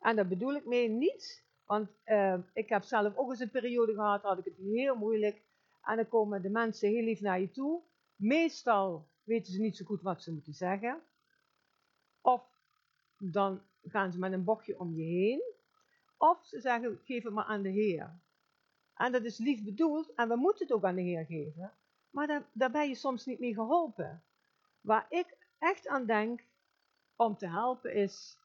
En 0.00 0.16
daar 0.16 0.28
bedoel 0.28 0.54
ik 0.54 0.66
mee 0.66 0.88
niet, 0.88 1.44
want 1.64 1.90
uh, 2.06 2.38
ik 2.52 2.68
heb 2.68 2.82
zelf 2.82 3.16
ook 3.16 3.30
eens 3.30 3.40
een 3.40 3.50
periode 3.50 3.94
gehad, 3.94 4.22
had 4.22 4.38
ik 4.38 4.44
het 4.44 4.56
heel 4.56 4.94
moeilijk. 4.96 5.42
En 5.82 5.96
dan 5.96 6.08
komen 6.08 6.42
de 6.42 6.50
mensen 6.50 6.88
heel 6.88 7.02
lief 7.02 7.20
naar 7.20 7.40
je 7.40 7.50
toe. 7.50 7.82
Meestal 8.16 9.08
weten 9.24 9.52
ze 9.52 9.60
niet 9.60 9.76
zo 9.76 9.84
goed 9.84 10.02
wat 10.02 10.22
ze 10.22 10.32
moeten 10.32 10.54
zeggen. 10.54 11.02
Of 12.20 12.42
dan 13.18 13.62
gaan 13.82 14.12
ze 14.12 14.18
met 14.18 14.32
een 14.32 14.44
bochtje 14.44 14.78
om 14.78 14.94
je 14.94 15.02
heen. 15.02 15.42
Of 16.16 16.46
ze 16.46 16.60
zeggen, 16.60 17.00
geef 17.04 17.22
het 17.22 17.32
maar 17.32 17.44
aan 17.44 17.62
de 17.62 17.68
Heer. 17.68 18.18
En 18.94 19.12
dat 19.12 19.24
is 19.24 19.38
lief 19.38 19.64
bedoeld 19.64 20.14
en 20.14 20.28
we 20.28 20.36
moeten 20.36 20.66
het 20.66 20.76
ook 20.76 20.84
aan 20.84 20.94
de 20.94 21.02
Heer 21.02 21.24
geven. 21.24 21.72
Maar 22.10 22.44
daar, 22.52 22.70
ben 22.70 22.88
je 22.88 22.94
soms 22.94 23.26
niet 23.26 23.38
mee 23.38 23.54
geholpen. 23.54 24.22
Waar 24.80 25.06
ik 25.08 25.36
echt 25.58 25.88
aan 25.88 26.06
denk 26.06 26.44
om 27.16 27.36
te 27.36 27.48
helpen 27.48 27.94
is 27.94 28.38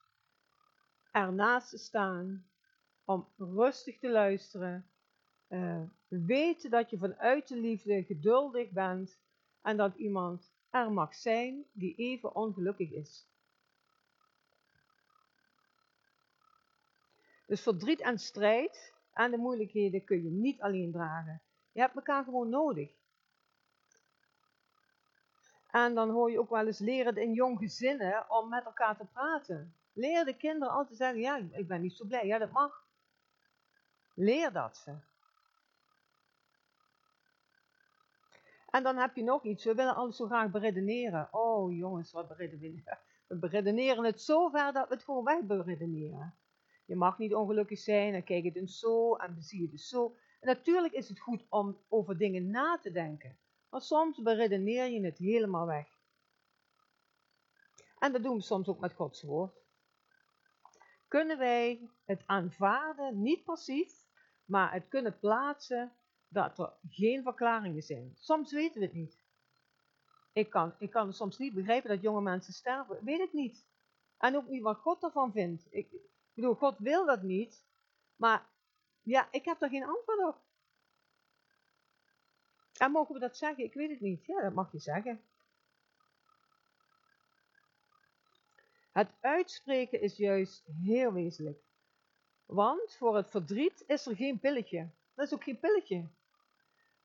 ernaast 1.11 1.69
te 1.69 1.77
staan, 1.77 2.49
om 3.03 3.27
rustig 3.37 3.99
te 3.99 4.09
luisteren, 4.09 4.89
uh, 5.47 5.81
weten 6.07 6.69
dat 6.69 6.89
je 6.89 6.97
vanuit 6.97 7.47
de 7.47 7.57
liefde 7.57 8.03
geduldig 8.03 8.69
bent 8.69 9.19
en 9.61 9.77
dat 9.77 9.95
iemand 9.95 10.51
er 10.69 10.91
mag 10.91 11.15
zijn 11.15 11.65
die 11.71 11.95
even 11.95 12.35
ongelukkig 12.35 12.91
is. 12.91 13.27
Dus 17.45 17.61
verdriet 17.61 18.01
en 18.01 18.19
strijd 18.19 18.93
en 19.13 19.31
de 19.31 19.37
moeilijkheden 19.37 20.03
kun 20.03 20.23
je 20.23 20.29
niet 20.29 20.61
alleen 20.61 20.91
dragen. 20.91 21.41
Je 21.71 21.79
hebt 21.79 21.95
elkaar 21.95 22.23
gewoon 22.23 22.49
nodig. 22.49 22.91
En 25.71 25.95
dan 25.95 26.09
hoor 26.09 26.31
je 26.31 26.39
ook 26.39 26.49
wel 26.49 26.65
eens 26.65 26.79
leren 26.79 27.17
in 27.17 27.33
jong 27.33 27.57
gezinnen 27.57 28.29
om 28.29 28.49
met 28.49 28.65
elkaar 28.65 28.97
te 28.97 29.05
praten. 29.05 29.73
Leer 29.93 30.25
de 30.25 30.37
kinderen 30.37 30.73
altijd 30.73 30.97
zeggen, 30.97 31.19
ja, 31.19 31.37
ik 31.51 31.67
ben 31.67 31.81
niet 31.81 31.95
zo 31.95 32.05
blij. 32.05 32.25
Ja, 32.25 32.37
dat 32.37 32.51
mag. 32.51 32.87
Leer 34.13 34.51
dat 34.51 34.77
ze. 34.77 34.95
En 38.71 38.83
dan 38.83 38.97
heb 38.97 39.15
je 39.15 39.23
nog 39.23 39.43
iets, 39.43 39.63
we 39.65 39.73
willen 39.75 39.95
alles 39.95 40.15
zo 40.15 40.25
graag 40.25 40.51
beredeneren. 40.51 41.27
Oh 41.31 41.75
jongens, 41.75 42.11
wat 42.11 42.27
beredeneren. 42.27 42.99
We 43.27 43.35
beredeneren 43.35 44.03
het 44.03 44.21
zo 44.21 44.49
ver 44.49 44.73
dat 44.73 44.87
we 44.87 44.93
het 44.93 45.03
gewoon 45.03 45.23
weg 45.23 45.41
beredeneren. 45.41 46.35
Je 46.85 46.95
mag 46.95 47.17
niet 47.17 47.35
ongelukkig 47.35 47.79
zijn 47.79 48.13
en 48.13 48.23
kijk 48.23 48.43
het 48.43 48.55
eens 48.55 48.79
zo 48.79 49.15
en 49.15 49.33
dan 49.33 49.43
zie 49.43 49.61
je 49.61 49.67
het 49.71 49.81
zo. 49.81 50.15
En 50.39 50.47
natuurlijk 50.47 50.93
is 50.93 51.09
het 51.09 51.19
goed 51.19 51.45
om 51.49 51.77
over 51.87 52.17
dingen 52.17 52.49
na 52.49 52.79
te 52.81 52.91
denken. 52.91 53.37
Maar 53.69 53.81
soms 53.81 54.21
beredeneer 54.21 54.85
je 54.85 55.05
het 55.05 55.17
helemaal 55.17 55.65
weg. 55.65 55.87
En 57.99 58.11
dat 58.11 58.23
doen 58.23 58.35
we 58.35 58.41
soms 58.41 58.67
ook 58.67 58.79
met 58.79 58.93
Gods 58.93 59.21
woord. 59.21 59.57
Kunnen 61.07 61.37
wij 61.37 61.89
het 62.05 62.23
aanvaarden, 62.25 63.21
niet 63.21 63.43
passief, 63.43 64.05
maar 64.45 64.73
het 64.73 64.87
kunnen 64.87 65.19
plaatsen 65.19 65.91
dat 66.29 66.59
er 66.59 66.73
geen 66.89 67.23
verklaringen 67.23 67.83
zijn. 67.83 68.15
Soms 68.15 68.51
weten 68.51 68.79
we 68.79 68.85
het 68.85 68.95
niet. 68.95 69.17
Ik 70.33 70.49
kan, 70.49 70.75
ik 70.79 70.89
kan 70.89 71.13
soms 71.13 71.37
niet 71.37 71.53
begrijpen 71.53 71.89
dat 71.89 72.01
jonge 72.01 72.21
mensen 72.21 72.53
sterven. 72.53 73.03
Weet 73.03 73.19
het 73.19 73.33
niet. 73.33 73.67
En 74.17 74.35
ook 74.35 74.47
niet 74.47 74.61
wat 74.61 74.77
God 74.77 75.03
ervan 75.03 75.31
vindt. 75.31 75.67
Ik, 75.69 75.91
ik 75.91 76.01
bedoel, 76.33 76.53
God 76.53 76.77
wil 76.77 77.05
dat 77.05 77.21
niet. 77.21 77.65
Maar 78.15 78.45
ja, 79.01 79.27
ik 79.31 79.45
heb 79.45 79.59
daar 79.59 79.69
geen 79.69 79.85
antwoord 79.85 80.27
op. 80.27 80.41
En 82.77 82.91
mogen 82.91 83.13
we 83.13 83.19
dat 83.19 83.37
zeggen? 83.37 83.63
Ik 83.63 83.73
weet 83.73 83.89
het 83.89 83.99
niet. 83.99 84.25
Ja, 84.25 84.41
dat 84.41 84.53
mag 84.53 84.71
je 84.71 84.79
zeggen. 84.79 85.21
Het 88.91 89.13
uitspreken 89.19 90.01
is 90.01 90.17
juist 90.17 90.65
heel 90.81 91.13
wezenlijk. 91.13 91.63
Want 92.45 92.95
voor 92.95 93.15
het 93.15 93.29
verdriet 93.29 93.83
is 93.87 94.05
er 94.05 94.15
geen 94.15 94.39
pilletje. 94.39 94.89
Dat 95.13 95.25
is 95.25 95.33
ook 95.33 95.43
geen 95.43 95.59
pilletje. 95.59 96.07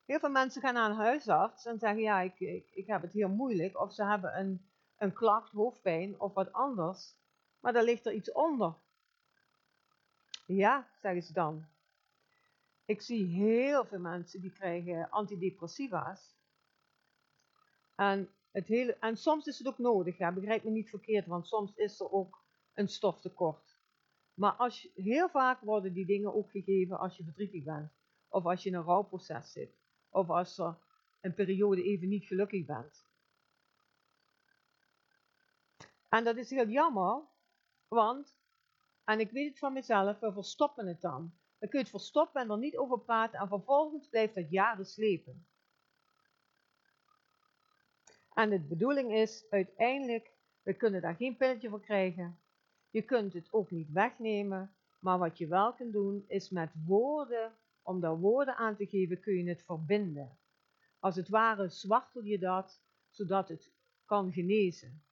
Heel 0.05 0.19
veel 0.19 0.31
mensen 0.31 0.61
gaan 0.61 0.75
naar 0.75 0.91
een 0.91 0.97
huisarts 0.97 1.67
en 1.67 1.79
zeggen: 1.79 2.03
Ja, 2.03 2.21
ik, 2.21 2.41
ik, 2.41 2.71
ik 2.71 2.87
heb 2.87 3.03
het 3.03 3.13
heel 3.13 3.29
moeilijk. 3.29 3.81
Of 3.81 3.93
ze 3.93 4.05
hebben 4.05 4.39
een, 4.39 4.67
een 4.99 5.13
klacht, 5.13 5.53
hoofdpijn 5.53 6.21
of 6.21 6.35
wat 6.35 6.53
anders. 6.53 7.15
Maar 7.61 7.73
daar 7.73 7.85
ligt 7.85 8.07
er 8.07 8.13
iets 8.13 8.33
onder. 8.33 8.75
Ja, 10.47 10.89
zeggen 11.01 11.23
ze 11.23 11.33
dan. 11.33 11.67
Ik 12.85 13.03
zie 13.03 13.27
heel 13.27 13.85
veel 13.85 13.99
mensen 13.99 14.41
die 14.41 14.53
krijgen 14.53 15.11
antidepressiva's. 15.11 16.35
En, 17.95 18.31
het 18.51 18.67
hele, 18.67 18.97
en 19.01 19.17
soms 19.17 19.47
is 19.47 19.59
het 19.59 19.67
ook 19.67 19.79
nodig, 19.79 20.19
ja, 20.19 20.33
begrijp 20.33 20.65
me 20.65 20.71
niet 20.71 20.91
verkeerd, 20.91 21.27
want 21.27 21.47
soms 21.47 21.75
is 21.75 22.01
er 22.01 22.13
ook 22.13 22.43
een 22.75 22.89
stoftekort. 22.89 23.77
Maar 24.35 24.53
als 24.53 24.89
heel 24.95 25.29
vaak 25.29 25.61
worden 25.61 25.93
die 25.93 26.07
dingen 26.07 26.35
ook 26.35 26.51
gegeven 26.51 26.99
als 26.99 27.17
je 27.17 27.25
verdrietig 27.25 27.63
bent. 27.63 27.93
Of 28.29 28.45
als 28.45 28.63
je 28.63 28.69
in 28.69 28.75
een 28.75 28.83
rouwproces 28.83 29.53
zit. 29.53 29.84
Of 30.15 30.31
als 30.31 30.59
er 30.59 30.77
een 31.21 31.35
periode 31.35 31.83
even 31.83 32.09
niet 32.09 32.25
gelukkig 32.25 32.65
bent. 32.65 33.07
En 36.09 36.25
dat 36.25 36.37
is 36.37 36.51
heel 36.51 36.69
jammer, 36.69 37.23
want, 37.89 38.37
en 39.05 39.21
ik 39.21 39.31
weet 39.31 39.49
het 39.49 39.59
van 39.59 39.73
mezelf, 39.73 40.19
we 40.19 40.33
verstoppen 40.33 40.87
het 40.87 41.01
dan. 41.01 41.33
Dan 41.59 41.69
kun 41.69 41.79
je 41.79 41.85
het 41.85 41.95
verstoppen 41.95 42.41
en 42.41 42.51
er 42.51 42.59
niet 42.59 42.77
over 42.77 43.01
praten 43.01 43.39
en 43.39 43.49
vervolgens 43.49 44.09
blijft 44.09 44.35
dat 44.35 44.51
jaren 44.51 44.87
slepen. 44.87 45.47
En 48.35 48.51
de 48.51 48.61
bedoeling 48.61 49.13
is 49.13 49.47
uiteindelijk, 49.51 50.33
we 50.63 50.75
kunnen 50.75 51.01
daar 51.03 51.17
geen 51.17 51.37
pilletje 51.37 51.69
voor 51.69 51.81
krijgen. 51.81 52.39
Je 52.91 53.03
kunt 53.03 53.33
het 53.33 53.53
ook 53.53 53.71
niet 53.71 53.93
wegnemen, 53.93 54.75
maar 54.99 55.19
wat 55.19 55.39
je 55.39 55.47
wel 55.47 55.73
kunt 55.73 55.93
doen 55.93 56.25
is 56.29 56.51
met 56.51 56.71
woorden, 56.87 57.53
om 57.85 58.01
daar 58.01 58.19
woorden 58.19 58.57
aan 58.57 58.77
te 58.77 58.87
geven, 58.87 59.21
kun 59.21 59.35
je 59.35 59.49
het 59.49 59.63
verbinden. 59.63 60.39
Als 60.99 61.17
het 61.17 61.29
ware 61.29 61.69
zwartel 61.69 62.23
je 62.23 62.39
dat, 62.39 62.83
zodat 63.11 63.49
het 63.49 63.73
kan 64.05 64.33
genezen. 64.33 65.03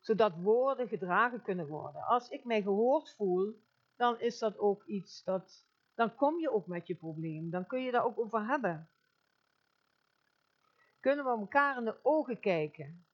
Zodat 0.00 0.36
woorden 0.36 0.88
gedragen 0.88 1.42
kunnen 1.42 1.66
worden. 1.66 2.02
Als 2.02 2.28
ik 2.28 2.44
mij 2.44 2.62
gehoord 2.62 3.14
voel, 3.14 3.60
dan 3.96 4.20
is 4.20 4.38
dat 4.38 4.58
ook 4.58 4.84
iets 4.84 5.24
dat, 5.24 5.66
dan 5.94 6.14
kom 6.14 6.38
je 6.38 6.50
ook 6.50 6.66
met 6.66 6.86
je 6.86 6.94
probleem. 6.94 7.50
Dan 7.50 7.66
kun 7.66 7.82
je 7.82 7.90
daar 7.90 8.04
ook 8.04 8.18
over 8.18 8.46
hebben. 8.46 8.88
Kunnen 11.00 11.24
we 11.24 11.30
elkaar 11.30 11.78
in 11.78 11.84
de 11.84 11.98
ogen 12.02 12.40
kijken, 12.40 13.06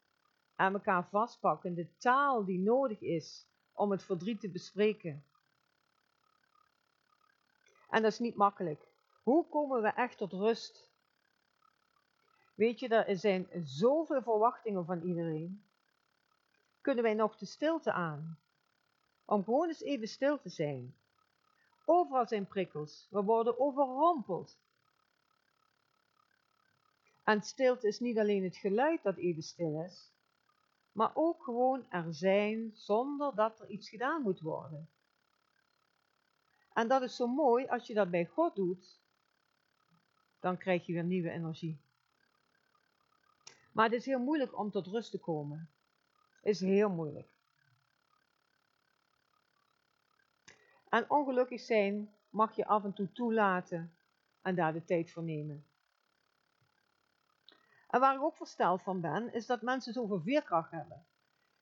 aan 0.54 0.72
elkaar 0.72 1.08
vastpakken, 1.08 1.74
de 1.74 1.96
taal 1.96 2.44
die 2.44 2.58
nodig 2.58 3.00
is 3.00 3.46
om 3.72 3.90
het 3.90 4.04
verdriet 4.04 4.40
te 4.40 4.50
bespreken. 4.50 5.24
En 7.92 8.02
dat 8.02 8.12
is 8.12 8.18
niet 8.18 8.36
makkelijk. 8.36 8.88
Hoe 9.22 9.48
komen 9.48 9.82
we 9.82 9.88
echt 9.88 10.18
tot 10.18 10.32
rust? 10.32 10.90
Weet 12.54 12.78
je, 12.78 12.88
er 12.88 13.16
zijn 13.16 13.48
zoveel 13.64 14.22
verwachtingen 14.22 14.84
van 14.84 15.00
iedereen. 15.00 15.64
Kunnen 16.80 17.04
wij 17.04 17.14
nog 17.14 17.36
de 17.36 17.46
stilte 17.46 17.92
aan? 17.92 18.38
Om 19.24 19.44
gewoon 19.44 19.68
eens 19.68 19.82
even 19.82 20.08
stil 20.08 20.40
te 20.40 20.48
zijn. 20.48 20.96
Overal 21.84 22.26
zijn 22.26 22.46
prikkels. 22.46 23.06
We 23.10 23.22
worden 23.22 23.58
overrompeld. 23.58 24.58
En 27.24 27.42
stilte 27.42 27.86
is 27.88 28.00
niet 28.00 28.18
alleen 28.18 28.44
het 28.44 28.56
geluid 28.56 29.02
dat 29.02 29.16
even 29.16 29.42
stil 29.42 29.82
is, 29.84 30.12
maar 30.92 31.10
ook 31.14 31.42
gewoon 31.42 31.90
er 31.90 32.14
zijn 32.14 32.70
zonder 32.74 33.34
dat 33.34 33.60
er 33.60 33.68
iets 33.68 33.88
gedaan 33.88 34.22
moet 34.22 34.40
worden. 34.40 34.90
En 36.74 36.88
dat 36.88 37.02
is 37.02 37.16
zo 37.16 37.26
mooi, 37.26 37.66
als 37.66 37.86
je 37.86 37.94
dat 37.94 38.10
bij 38.10 38.26
God 38.26 38.54
doet, 38.54 39.00
dan 40.40 40.56
krijg 40.58 40.86
je 40.86 40.92
weer 40.92 41.04
nieuwe 41.04 41.30
energie. 41.30 41.80
Maar 43.72 43.84
het 43.84 43.94
is 43.94 44.06
heel 44.06 44.18
moeilijk 44.18 44.58
om 44.58 44.70
tot 44.70 44.86
rust 44.86 45.10
te 45.10 45.18
komen. 45.18 45.70
Het 46.40 46.54
is 46.54 46.60
heel 46.60 46.90
moeilijk. 46.90 47.28
En 50.88 51.10
ongelukkig 51.10 51.60
zijn 51.60 52.14
mag 52.30 52.56
je 52.56 52.66
af 52.66 52.84
en 52.84 52.92
toe 52.92 53.12
toelaten 53.12 53.96
en 54.42 54.54
daar 54.54 54.72
de 54.72 54.84
tijd 54.84 55.10
voor 55.10 55.22
nemen. 55.22 55.66
En 57.88 58.00
waar 58.00 58.14
ik 58.14 58.22
ook 58.22 58.36
versteld 58.36 58.82
van 58.82 59.00
ben, 59.00 59.32
is 59.32 59.46
dat 59.46 59.62
mensen 59.62 59.92
zoveel 59.92 60.20
veerkracht 60.20 60.70
hebben. 60.70 61.06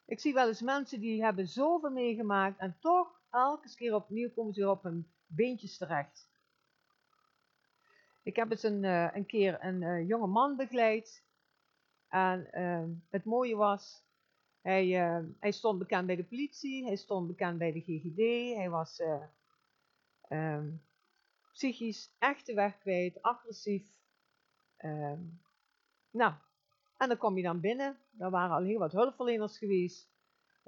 Ik 0.04 0.20
zie 0.20 0.34
wel 0.34 0.48
eens 0.48 0.60
mensen 0.60 1.00
die 1.00 1.22
hebben 1.24 1.48
zoveel 1.48 1.90
meegemaakt 1.90 2.58
en 2.58 2.76
toch 2.80 3.19
elke 3.30 3.74
keer 3.74 3.94
opnieuw 3.94 4.30
komen 4.30 4.54
ze 4.54 4.60
weer 4.60 4.70
op 4.70 4.82
hun 4.82 5.12
beentjes 5.26 5.76
terecht. 5.76 6.28
Ik 8.22 8.36
heb 8.36 8.50
eens 8.50 8.62
een, 8.62 8.82
uh, 8.82 9.14
een 9.14 9.26
keer 9.26 9.64
een 9.64 9.82
uh, 9.82 10.08
jonge 10.08 10.26
man 10.26 10.56
begeleid. 10.56 11.24
En 12.08 12.48
uh, 12.52 12.96
het 13.10 13.24
mooie 13.24 13.56
was, 13.56 14.04
hij, 14.60 14.86
hij, 15.40 15.52
stond 15.52 15.78
bekend 15.78 16.06
bij 16.06 16.16
de 16.16 16.24
politie, 16.24 16.84
hij 16.84 16.96
stond 16.96 17.26
bekend 17.26 17.58
bij 17.58 17.72
de 17.72 17.80
GGD, 17.80 18.54
hij 18.56 18.70
was 18.70 19.02
ehm, 20.20 20.70
psychisch 21.52 22.14
echt 22.18 22.46
de 22.46 22.54
weg 22.54 22.78
kwijt, 22.78 23.22
agressief. 23.22 23.98
Ehm, 24.76 25.20
nou, 26.10 26.34
en 26.96 27.08
dan 27.08 27.16
kom 27.16 27.36
je 27.36 27.42
dan 27.42 27.60
binnen. 27.60 27.98
Daar 28.10 28.30
waren 28.30 28.56
al 28.56 28.62
heel 28.62 28.78
wat 28.78 28.92
hulpverleners 28.92 29.58
geweest. 29.58 30.08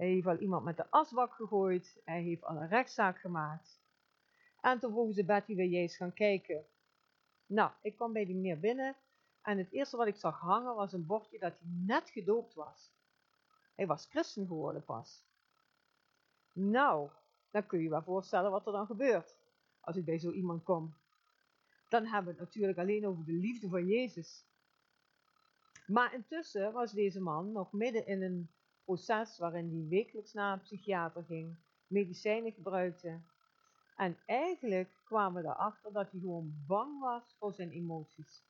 Hij 0.03 0.11
heeft 0.11 0.27
al 0.27 0.39
iemand 0.39 0.65
met 0.65 0.77
de 0.77 0.91
asbak 0.91 1.35
gegooid. 1.35 2.01
Hij 2.05 2.23
heeft 2.23 2.45
al 2.45 2.57
een 2.57 2.69
rechtszaak 2.69 3.19
gemaakt. 3.19 3.81
En 4.61 4.79
toen 4.79 4.91
vroegen 4.91 5.15
ze 5.15 5.25
Betty, 5.25 5.55
wil 5.55 5.67
jij 5.67 5.81
eens 5.81 5.97
gaan 5.97 6.13
kijken? 6.13 6.65
Nou, 7.47 7.71
ik 7.83 7.97
kwam 7.97 8.13
bij 8.13 8.25
die 8.25 8.35
meneer 8.35 8.59
binnen. 8.61 8.97
En 9.43 9.59
het 9.59 9.73
eerste 9.73 9.97
wat 9.97 10.07
ik 10.07 10.17
zag 10.17 10.41
hangen 10.41 10.75
was 10.75 10.93
een 10.93 11.07
bordje 11.07 11.39
dat 11.39 11.53
hij 11.59 11.69
net 11.69 12.11
gedoopt 12.11 12.55
was. 12.55 12.93
Hij 13.75 13.87
was 13.87 14.07
christen 14.07 14.47
geworden 14.47 14.85
pas. 14.85 15.25
Nou, 16.53 17.11
dan 17.51 17.67
kun 17.67 17.79
je 17.79 17.85
je 17.85 17.91
wel 17.91 18.03
voorstellen 18.03 18.51
wat 18.51 18.67
er 18.67 18.73
dan 18.73 18.87
gebeurt 18.87 19.39
als 19.81 19.97
ik 19.97 20.05
bij 20.05 20.19
zo 20.19 20.31
iemand 20.31 20.63
kom. 20.63 20.95
Dan 21.89 22.05
hebben 22.05 22.25
we 22.25 22.39
het 22.39 22.49
natuurlijk 22.49 22.79
alleen 22.79 23.07
over 23.07 23.25
de 23.25 23.33
liefde 23.33 23.69
van 23.69 23.87
Jezus. 23.87 24.45
Maar 25.87 26.15
intussen 26.15 26.73
was 26.73 26.93
deze 26.93 27.21
man 27.21 27.53
nog 27.53 27.73
midden 27.73 28.07
in 28.07 28.23
een 28.23 28.51
proces 28.85 29.39
waarin 29.39 29.71
hij 29.71 29.89
wekelijks 29.89 30.33
naar 30.33 30.53
een 30.53 30.61
psychiater 30.61 31.25
ging, 31.25 31.57
medicijnen 31.87 32.53
gebruikte. 32.53 33.21
En 33.97 34.19
eigenlijk 34.27 34.91
kwamen 35.05 35.43
we 35.43 35.49
erachter 35.49 35.93
dat 35.93 36.11
hij 36.11 36.21
gewoon 36.21 36.65
bang 36.67 37.01
was 37.01 37.35
voor 37.39 37.55
zijn 37.55 37.71
emoties. 37.71 38.43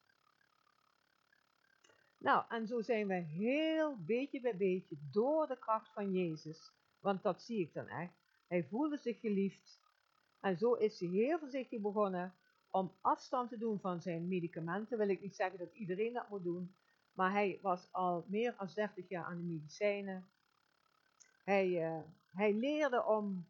Nou, 2.19 2.45
en 2.49 2.67
zo 2.67 2.81
zijn 2.81 3.07
we 3.07 3.15
heel 3.15 3.97
beetje 4.07 4.41
bij 4.41 4.57
beetje 4.57 4.97
door 5.11 5.47
de 5.47 5.59
kracht 5.59 5.93
van 5.93 6.13
Jezus, 6.13 6.73
want 7.01 7.23
dat 7.23 7.43
zie 7.43 7.61
ik 7.61 7.75
dan 7.75 7.89
echt. 7.89 8.13
Hij 8.47 8.65
voelde 8.65 8.97
zich 8.97 9.21
geliefd 9.21 9.81
en 10.41 10.59
zo 10.59 10.73
is 10.73 11.01
hij 11.01 11.09
heel 11.09 11.39
voorzichtig 11.39 11.81
begonnen 11.81 12.35
om 12.71 12.93
afstand 13.01 13.51
te 13.51 13.59
doen 13.59 13.81
van 13.81 14.01
zijn 14.01 14.29
medicamenten. 14.29 14.99
Wil 14.99 15.09
ik 15.09 15.21
niet 15.21 15.37
zeggen 15.37 15.59
dat 15.59 15.75
iedereen 15.75 16.13
dat 16.13 16.29
moet 16.29 16.43
doen, 16.43 16.75
maar 17.13 17.33
hij 17.33 17.59
was 17.63 17.89
al 17.93 18.25
meer 18.29 18.55
dan 18.59 18.69
30 18.75 19.09
jaar 19.09 19.25
aan 19.25 19.37
de 19.37 19.43
medicijnen. 19.43 20.29
Hij, 21.45 21.69
uh, 21.69 22.03
hij 22.31 22.55
leerde 22.55 23.05
om 23.05 23.47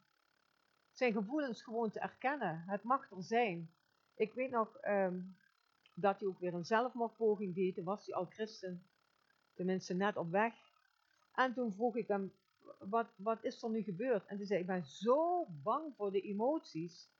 zijn 0.92 1.12
gevoelens 1.12 1.62
gewoon 1.62 1.90
te 1.90 2.00
erkennen. 2.00 2.64
Het 2.66 2.82
mag 2.82 3.10
er 3.10 3.22
zijn. 3.22 3.70
Ik 4.14 4.32
weet 4.32 4.50
nog 4.50 4.78
um, 4.88 5.36
dat 5.94 6.20
hij 6.20 6.28
ook 6.28 6.38
weer 6.38 6.54
een 6.54 6.64
zelfmoordpoging 6.64 7.54
deed. 7.54 7.74
Toen 7.74 7.84
was 7.84 8.06
hij 8.06 8.14
al 8.14 8.24
christen. 8.24 8.86
Tenminste 9.54 9.94
net 9.94 10.16
op 10.16 10.30
weg. 10.30 10.54
En 11.34 11.54
toen 11.54 11.72
vroeg 11.72 11.96
ik 11.96 12.08
hem, 12.08 12.32
wat, 12.78 13.06
wat 13.16 13.44
is 13.44 13.62
er 13.62 13.70
nu 13.70 13.82
gebeurd? 13.82 14.26
En 14.26 14.36
toen 14.36 14.46
zei 14.46 14.60
ik 14.60 14.66
ben 14.66 14.84
zo 14.84 15.46
bang 15.62 15.94
voor 15.96 16.12
de 16.12 16.20
emoties. 16.20 17.10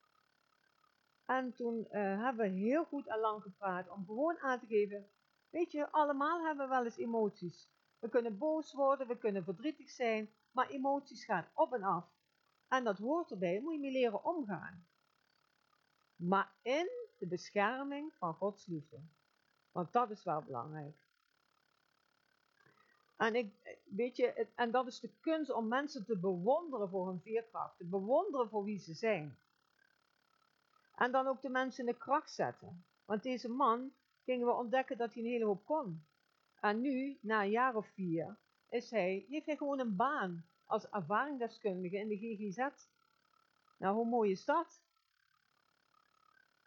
En 1.26 1.54
toen 1.54 1.78
uh, 1.78 2.22
hebben 2.24 2.52
we 2.52 2.58
heel 2.58 2.84
goed 2.84 3.08
en 3.08 3.18
lang 3.18 3.42
gepraat 3.42 3.88
om 3.88 4.06
gewoon 4.06 4.38
aan 4.38 4.60
te 4.60 4.66
geven, 4.66 5.06
weet 5.52 5.72
je, 5.72 5.90
allemaal 5.90 6.44
hebben 6.44 6.68
we 6.68 6.74
wel 6.74 6.84
eens 6.84 6.96
emoties. 6.96 7.68
We 7.98 8.08
kunnen 8.08 8.38
boos 8.38 8.72
worden, 8.72 9.06
we 9.06 9.18
kunnen 9.18 9.44
verdrietig 9.44 9.90
zijn, 9.90 10.30
maar 10.50 10.68
emoties 10.68 11.24
gaan 11.24 11.48
op 11.54 11.72
en 11.72 11.82
af. 11.82 12.04
En 12.68 12.84
dat 12.84 12.98
hoort 12.98 13.30
erbij, 13.30 13.60
moet 13.60 13.72
je 13.72 13.78
mee 13.78 13.90
leren 13.90 14.24
omgaan. 14.24 14.86
Maar 16.16 16.52
in 16.62 16.90
de 17.18 17.26
bescherming 17.26 18.14
van 18.14 18.34
Gods 18.34 18.66
liefde. 18.66 19.00
Want 19.72 19.92
dat 19.92 20.10
is 20.10 20.24
wel 20.24 20.42
belangrijk. 20.42 20.96
En, 23.16 23.34
ik, 23.34 23.78
weet 23.84 24.16
je, 24.16 24.48
en 24.54 24.70
dat 24.70 24.86
is 24.86 25.00
de 25.00 25.10
kunst 25.20 25.52
om 25.52 25.68
mensen 25.68 26.04
te 26.04 26.18
bewonderen 26.18 26.88
voor 26.88 27.06
hun 27.06 27.20
veerkracht, 27.20 27.76
te 27.76 27.84
bewonderen 27.84 28.48
voor 28.48 28.64
wie 28.64 28.78
ze 28.78 28.94
zijn. 28.94 29.38
En 30.94 31.12
dan 31.12 31.26
ook 31.26 31.42
de 31.42 31.48
mensen 31.48 31.86
in 31.86 31.92
de 31.92 31.98
kracht 31.98 32.30
zetten. 32.30 32.84
Want 33.04 33.22
deze 33.22 33.48
man 33.48 33.92
gingen 34.24 34.46
we 34.46 34.52
ontdekken 34.52 34.96
dat 34.96 35.14
hij 35.14 35.22
een 35.22 35.28
hele 35.28 35.44
hoop 35.44 35.64
kon. 35.64 36.04
En 36.60 36.80
nu, 36.80 37.18
na 37.20 37.42
een 37.42 37.50
jaar 37.50 37.76
of 37.76 37.86
vier, 37.86 38.36
is 38.68 38.90
hij, 38.90 39.24
heeft 39.28 39.46
hij 39.46 39.56
gewoon 39.56 39.78
een 39.78 39.96
baan 39.96 40.46
als 40.66 40.88
ervaringsdeskundige 40.90 41.96
in 41.96 42.08
de 42.08 42.16
GGZ. 42.16 42.86
Nou, 43.78 43.94
hoe 43.94 44.06
mooi 44.06 44.30
is 44.30 44.44
dat? 44.44 44.82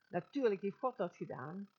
Natuurlijk 0.10 0.62
heeft 0.62 0.80
God 0.80 0.98
dat 0.98 1.16
gedaan, 1.16 1.70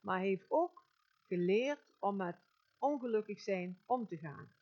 maar 0.00 0.18
hij 0.18 0.26
heeft 0.26 0.50
ook 0.50 0.84
geleerd 1.26 1.92
om 1.98 2.16
met 2.16 2.36
ongelukkig 2.78 3.40
zijn 3.40 3.78
om 3.86 4.06
te 4.06 4.16
gaan. 4.16 4.52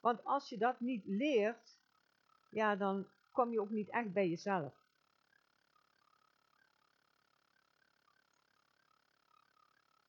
Want 0.00 0.24
als 0.24 0.48
je 0.48 0.58
dat 0.58 0.80
niet 0.80 1.04
leert, 1.04 1.78
ja, 2.50 2.76
dan 2.76 3.06
kom 3.32 3.52
je 3.52 3.60
ook 3.60 3.70
niet 3.70 3.88
echt 3.88 4.12
bij 4.12 4.28
jezelf. 4.28 4.85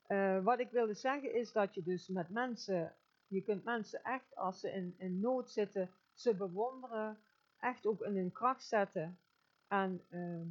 Uh, 0.07 0.43
wat 0.43 0.59
ik 0.59 0.71
wilde 0.71 0.93
zeggen 0.93 1.33
is 1.33 1.51
dat 1.51 1.73
je 1.73 1.83
dus 1.83 2.07
met 2.07 2.29
mensen, 2.29 2.95
je 3.27 3.41
kunt 3.41 3.63
mensen 3.63 4.03
echt 4.03 4.35
als 4.35 4.59
ze 4.59 4.71
in, 4.71 4.95
in 4.97 5.19
nood 5.19 5.51
zitten, 5.51 5.91
ze 6.13 6.35
bewonderen, 6.35 7.19
echt 7.59 7.85
ook 7.85 8.01
in 8.01 8.15
hun 8.15 8.31
kracht 8.31 8.63
zetten 8.63 9.19
en 9.67 10.05
uh, 10.09 10.47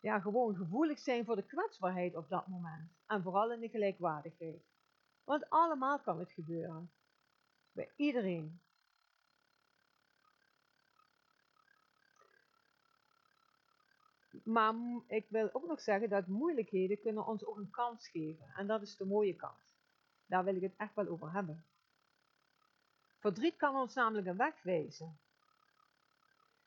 ja, 0.00 0.20
gewoon 0.20 0.56
gevoelig 0.56 0.98
zijn 0.98 1.24
voor 1.24 1.36
de 1.36 1.46
kwetsbaarheid 1.46 2.16
op 2.16 2.28
dat 2.28 2.46
moment 2.46 2.90
en 3.06 3.22
vooral 3.22 3.52
in 3.52 3.60
de 3.60 3.68
gelijkwaardigheid. 3.68 4.62
Want 5.24 5.50
allemaal 5.50 6.00
kan 6.00 6.18
het 6.18 6.32
gebeuren. 6.32 6.90
Bij 7.72 7.92
iedereen. 7.96 8.60
Maar 14.50 14.74
ik 15.06 15.26
wil 15.28 15.48
ook 15.52 15.66
nog 15.66 15.80
zeggen 15.80 16.08
dat 16.08 16.26
moeilijkheden 16.26 17.00
kunnen 17.00 17.26
ons 17.26 17.44
ook 17.44 17.56
een 17.56 17.70
kans 17.70 18.08
geven. 18.08 18.52
En 18.54 18.66
dat 18.66 18.82
is 18.82 18.96
de 18.96 19.04
mooie 19.04 19.36
kant. 19.36 19.74
Daar 20.26 20.44
wil 20.44 20.56
ik 20.56 20.62
het 20.62 20.76
echt 20.76 20.94
wel 20.94 21.08
over 21.08 21.32
hebben. 21.32 21.64
Verdriet 23.18 23.56
kan 23.56 23.76
ons 23.76 23.94
namelijk 23.94 24.26
een 24.26 24.36
weg 24.36 24.62
wijzen. 24.62 25.18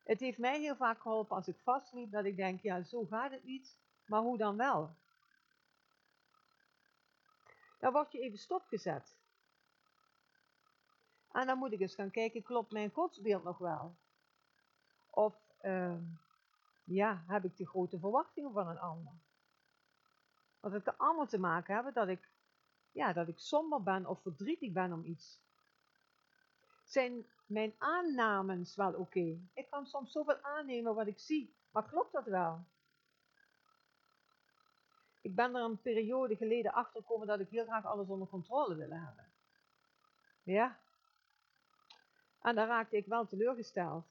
Het 0.03 0.19
heeft 0.19 0.37
mij 0.37 0.59
heel 0.59 0.75
vaak 0.75 1.01
geholpen 1.01 1.35
als 1.35 1.47
ik 1.47 1.59
vastliep 1.63 2.11
dat 2.11 2.25
ik 2.25 2.35
denk, 2.35 2.61
ja 2.61 2.83
zo 2.83 3.05
gaat 3.05 3.31
het 3.31 3.43
niet, 3.43 3.77
maar 4.05 4.21
hoe 4.21 4.37
dan 4.37 4.57
wel? 4.57 4.95
Dan 7.79 7.91
word 7.91 8.11
je 8.11 8.19
even 8.19 8.37
stopgezet. 8.37 9.15
En 11.31 11.47
dan 11.47 11.57
moet 11.57 11.71
ik 11.71 11.79
eens 11.79 11.95
gaan 11.95 12.11
kijken, 12.11 12.43
klopt 12.43 12.71
mijn 12.71 12.91
godsbeeld 12.91 13.43
nog 13.43 13.57
wel? 13.57 13.95
Of 15.09 15.35
uh, 15.61 15.97
ja, 16.83 17.23
heb 17.27 17.43
ik 17.43 17.57
de 17.57 17.67
grote 17.67 17.99
verwachtingen 17.99 18.51
van 18.51 18.67
een 18.67 18.79
ander? 18.79 19.13
Want 20.59 20.73
het 20.73 20.83
kan 20.83 20.97
allemaal 20.97 21.27
te 21.27 21.39
maken 21.39 21.73
hebben 21.75 21.93
dat 21.93 22.07
ik, 22.07 22.31
ja, 22.91 23.13
dat 23.13 23.27
ik 23.27 23.39
somber 23.39 23.83
ben 23.83 24.05
of 24.05 24.21
verdrietig 24.21 24.71
ben 24.71 24.93
om 24.93 25.03
iets. 25.03 25.41
Zijn 26.83 27.25
mijn 27.45 27.73
aannames 27.77 28.75
wel 28.75 28.93
oké? 28.93 29.39
Ik 29.53 29.69
kan 29.69 29.85
soms 29.85 30.11
zoveel 30.11 30.41
aannemen 30.41 30.95
wat 30.95 31.07
ik 31.07 31.19
zie, 31.19 31.55
maar 31.71 31.85
klopt 31.85 32.11
dat 32.11 32.25
wel? 32.25 32.65
Ik 35.21 35.35
ben 35.35 35.55
er 35.55 35.61
een 35.61 35.81
periode 35.81 36.35
geleden 36.35 36.73
achter 36.73 37.01
gekomen 37.01 37.27
dat 37.27 37.39
ik 37.39 37.49
heel 37.49 37.65
graag 37.65 37.85
alles 37.85 38.07
onder 38.07 38.27
controle 38.27 38.75
wilde 38.75 38.95
hebben. 38.95 39.31
Ja. 40.43 40.79
En 42.41 42.55
daar 42.55 42.67
raakte 42.67 42.97
ik 42.97 43.05
wel 43.05 43.27
teleurgesteld. 43.27 44.05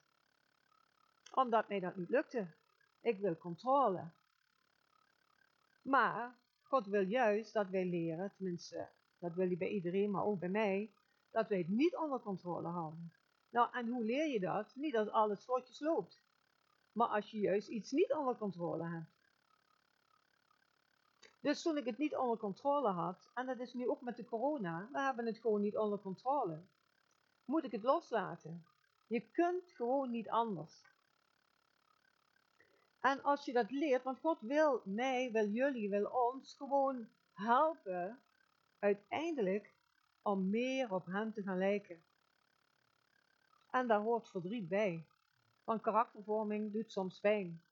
Omdat 1.34 1.68
mij 1.68 1.80
dat 1.80 1.96
niet 1.96 2.08
lukte. 2.08 2.46
Ik 3.02 3.18
wil 3.18 3.36
controle. 3.36 4.10
Maar 5.82 6.38
God 6.62 6.86
wil 6.86 7.06
juist 7.06 7.52
dat 7.52 7.68
wij 7.68 7.84
leren, 7.84 8.32
tenminste, 8.36 8.88
dat 9.18 9.34
wil 9.34 9.46
hij 9.46 9.56
bij 9.56 9.68
iedereen, 9.68 10.10
maar 10.10 10.24
ook 10.24 10.38
bij 10.38 10.48
mij, 10.48 10.92
dat 11.30 11.48
wij 11.48 11.58
het 11.58 11.68
niet 11.68 11.96
onder 11.96 12.20
controle 12.20 12.68
houden. 12.68 13.12
Nou, 13.50 13.68
en 13.72 13.88
hoe 13.88 14.04
leer 14.04 14.26
je 14.26 14.40
dat? 14.40 14.74
Niet 14.74 14.96
als 14.96 15.08
alles 15.08 15.44
vlotjes 15.44 15.80
loopt. 15.80 16.22
Maar 16.92 17.08
als 17.08 17.30
je 17.30 17.38
juist 17.38 17.68
iets 17.68 17.90
niet 17.90 18.12
onder 18.12 18.36
controle 18.36 18.88
hebt. 18.88 19.10
Dus 21.40 21.62
toen 21.62 21.76
ik 21.76 21.84
het 21.84 21.98
niet 21.98 22.16
onder 22.16 22.38
controle 22.38 22.88
had, 22.88 23.30
en 23.34 23.46
dat 23.46 23.58
is 23.58 23.74
nu 23.74 23.88
ook 23.88 24.00
met 24.00 24.16
de 24.16 24.24
corona, 24.24 24.88
we 24.92 25.00
hebben 25.00 25.26
het 25.26 25.38
gewoon 25.38 25.60
niet 25.60 25.76
onder 25.76 25.98
controle, 25.98 26.62
moet 27.44 27.64
ik 27.64 27.72
het 27.72 27.82
loslaten. 27.82 28.66
Je 29.06 29.20
kunt 29.20 29.72
gewoon 29.72 30.10
niet 30.10 30.28
anders. 30.28 30.91
En 33.02 33.22
als 33.22 33.44
je 33.44 33.52
dat 33.52 33.70
leert, 33.70 34.02
want 34.02 34.18
God 34.18 34.40
wil 34.40 34.82
mij, 34.84 35.32
wil 35.32 35.48
jullie, 35.48 35.90
wil 35.90 36.04
ons 36.04 36.54
gewoon 36.54 37.08
helpen 37.32 38.20
uiteindelijk 38.78 39.74
om 40.22 40.50
meer 40.50 40.92
op 40.92 41.06
Hem 41.06 41.32
te 41.32 41.42
gaan 41.42 41.58
lijken. 41.58 42.02
En 43.70 43.86
daar 43.86 44.00
hoort 44.00 44.28
verdriet 44.28 44.68
bij, 44.68 45.06
want 45.64 45.80
karaktervorming 45.80 46.72
doet 46.72 46.92
soms 46.92 47.20
pijn. 47.20 47.62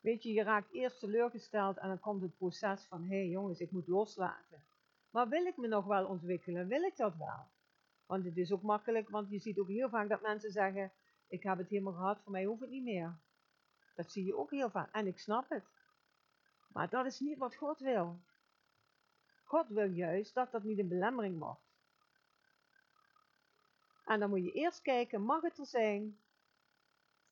Weet 0.00 0.22
je, 0.22 0.32
je 0.32 0.42
raakt 0.42 0.72
eerst 0.72 0.98
teleurgesteld 0.98 1.76
en 1.76 1.88
dan 1.88 2.00
komt 2.00 2.22
het 2.22 2.36
proces 2.36 2.84
van, 2.84 3.02
hé 3.02 3.16
hey 3.16 3.28
jongens, 3.28 3.60
ik 3.60 3.70
moet 3.70 3.86
loslaten. 3.86 4.64
Maar 5.10 5.28
wil 5.28 5.46
ik 5.46 5.56
me 5.56 5.66
nog 5.66 5.84
wel 5.84 6.06
ontwikkelen? 6.06 6.68
Wil 6.68 6.82
ik 6.82 6.96
dat 6.96 7.16
wel? 7.16 7.46
Want 8.12 8.24
het 8.24 8.36
is 8.36 8.52
ook 8.52 8.62
makkelijk, 8.62 9.08
want 9.08 9.30
je 9.30 9.38
ziet 9.38 9.58
ook 9.58 9.68
heel 9.68 9.88
vaak 9.88 10.08
dat 10.08 10.22
mensen 10.22 10.50
zeggen, 10.50 10.92
ik 11.26 11.42
heb 11.42 11.58
het 11.58 11.68
helemaal 11.68 11.92
gehad, 11.92 12.20
voor 12.22 12.32
mij 12.32 12.44
hoeft 12.44 12.60
het 12.60 12.70
niet 12.70 12.82
meer. 12.82 13.18
Dat 13.94 14.10
zie 14.10 14.24
je 14.24 14.36
ook 14.36 14.50
heel 14.50 14.70
vaak. 14.70 14.94
En 14.94 15.06
ik 15.06 15.18
snap 15.18 15.48
het. 15.48 15.64
Maar 16.68 16.88
dat 16.88 17.06
is 17.06 17.20
niet 17.20 17.38
wat 17.38 17.54
God 17.54 17.78
wil. 17.78 18.20
God 19.44 19.68
wil 19.68 19.90
juist 19.90 20.34
dat 20.34 20.52
dat 20.52 20.62
niet 20.62 20.78
een 20.78 20.88
belemmering 20.88 21.38
wordt. 21.38 21.60
En 24.04 24.20
dan 24.20 24.30
moet 24.30 24.44
je 24.44 24.52
eerst 24.52 24.82
kijken, 24.82 25.22
mag 25.22 25.42
het 25.42 25.58
er 25.58 25.66
zijn? 25.66 26.18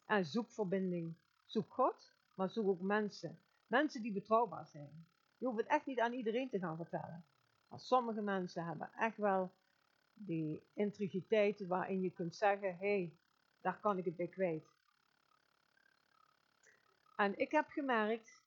En 0.06 0.24
zoek 0.24 0.50
verbinding. 0.50 1.14
Zoek 1.46 1.72
God, 1.72 2.12
maar 2.34 2.50
zoek 2.50 2.68
ook 2.68 2.80
mensen. 2.80 3.38
Mensen 3.66 4.02
die 4.02 4.12
betrouwbaar 4.12 4.66
zijn. 4.66 5.06
Je 5.38 5.46
hoeft 5.46 5.58
het 5.58 5.68
echt 5.68 5.86
niet 5.86 6.00
aan 6.00 6.12
iedereen 6.12 6.48
te 6.48 6.58
gaan 6.58 6.76
vertellen. 6.76 7.24
Maar 7.68 7.80
sommige 7.80 8.20
mensen 8.20 8.64
hebben 8.64 8.90
echt 8.92 9.16
wel 9.16 9.52
die 10.26 10.62
integriteit 10.74 11.66
waarin 11.66 12.00
je 12.00 12.10
kunt 12.10 12.36
zeggen, 12.36 12.76
hé, 12.76 12.94
hey, 12.96 13.12
daar 13.60 13.80
kan 13.80 13.98
ik 13.98 14.04
het 14.04 14.16
bij 14.16 14.28
kwijt. 14.28 14.66
En 17.16 17.38
ik 17.38 17.50
heb 17.50 17.68
gemerkt 17.68 18.42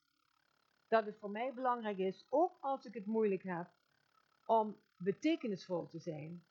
dat 0.87 1.05
het 1.05 1.17
voor 1.19 1.31
mij 1.31 1.53
belangrijk 1.53 1.97
is, 1.97 2.25
ook 2.29 2.57
als 2.59 2.85
ik 2.85 2.93
het 2.93 3.05
moeilijk 3.05 3.43
heb, 3.43 3.67
om 4.45 4.77
betekenisvol 4.97 5.87
te 5.87 5.99
zijn. 5.99 6.43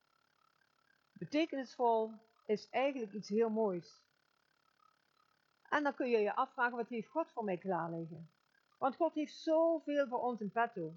Betekenisvol 1.13 2.13
is 2.47 2.69
eigenlijk 2.71 3.13
iets 3.13 3.29
heel 3.29 3.51
moois. 3.51 4.03
En 5.69 5.83
dan 5.83 5.95
kun 5.95 6.11
je 6.11 6.19
je 6.19 6.35
afvragen, 6.35 6.77
wat 6.77 6.89
heeft 6.89 7.09
God 7.09 7.33
voor 7.33 7.45
mij 7.45 7.59
klaar 7.59 7.91
liggen? 7.91 8.31
Want 8.79 8.97
God 8.97 9.15
heeft 9.15 9.35
zoveel 9.35 10.07
voor 10.09 10.21
ons 10.21 10.41
in 10.41 10.51
petto. 10.51 10.95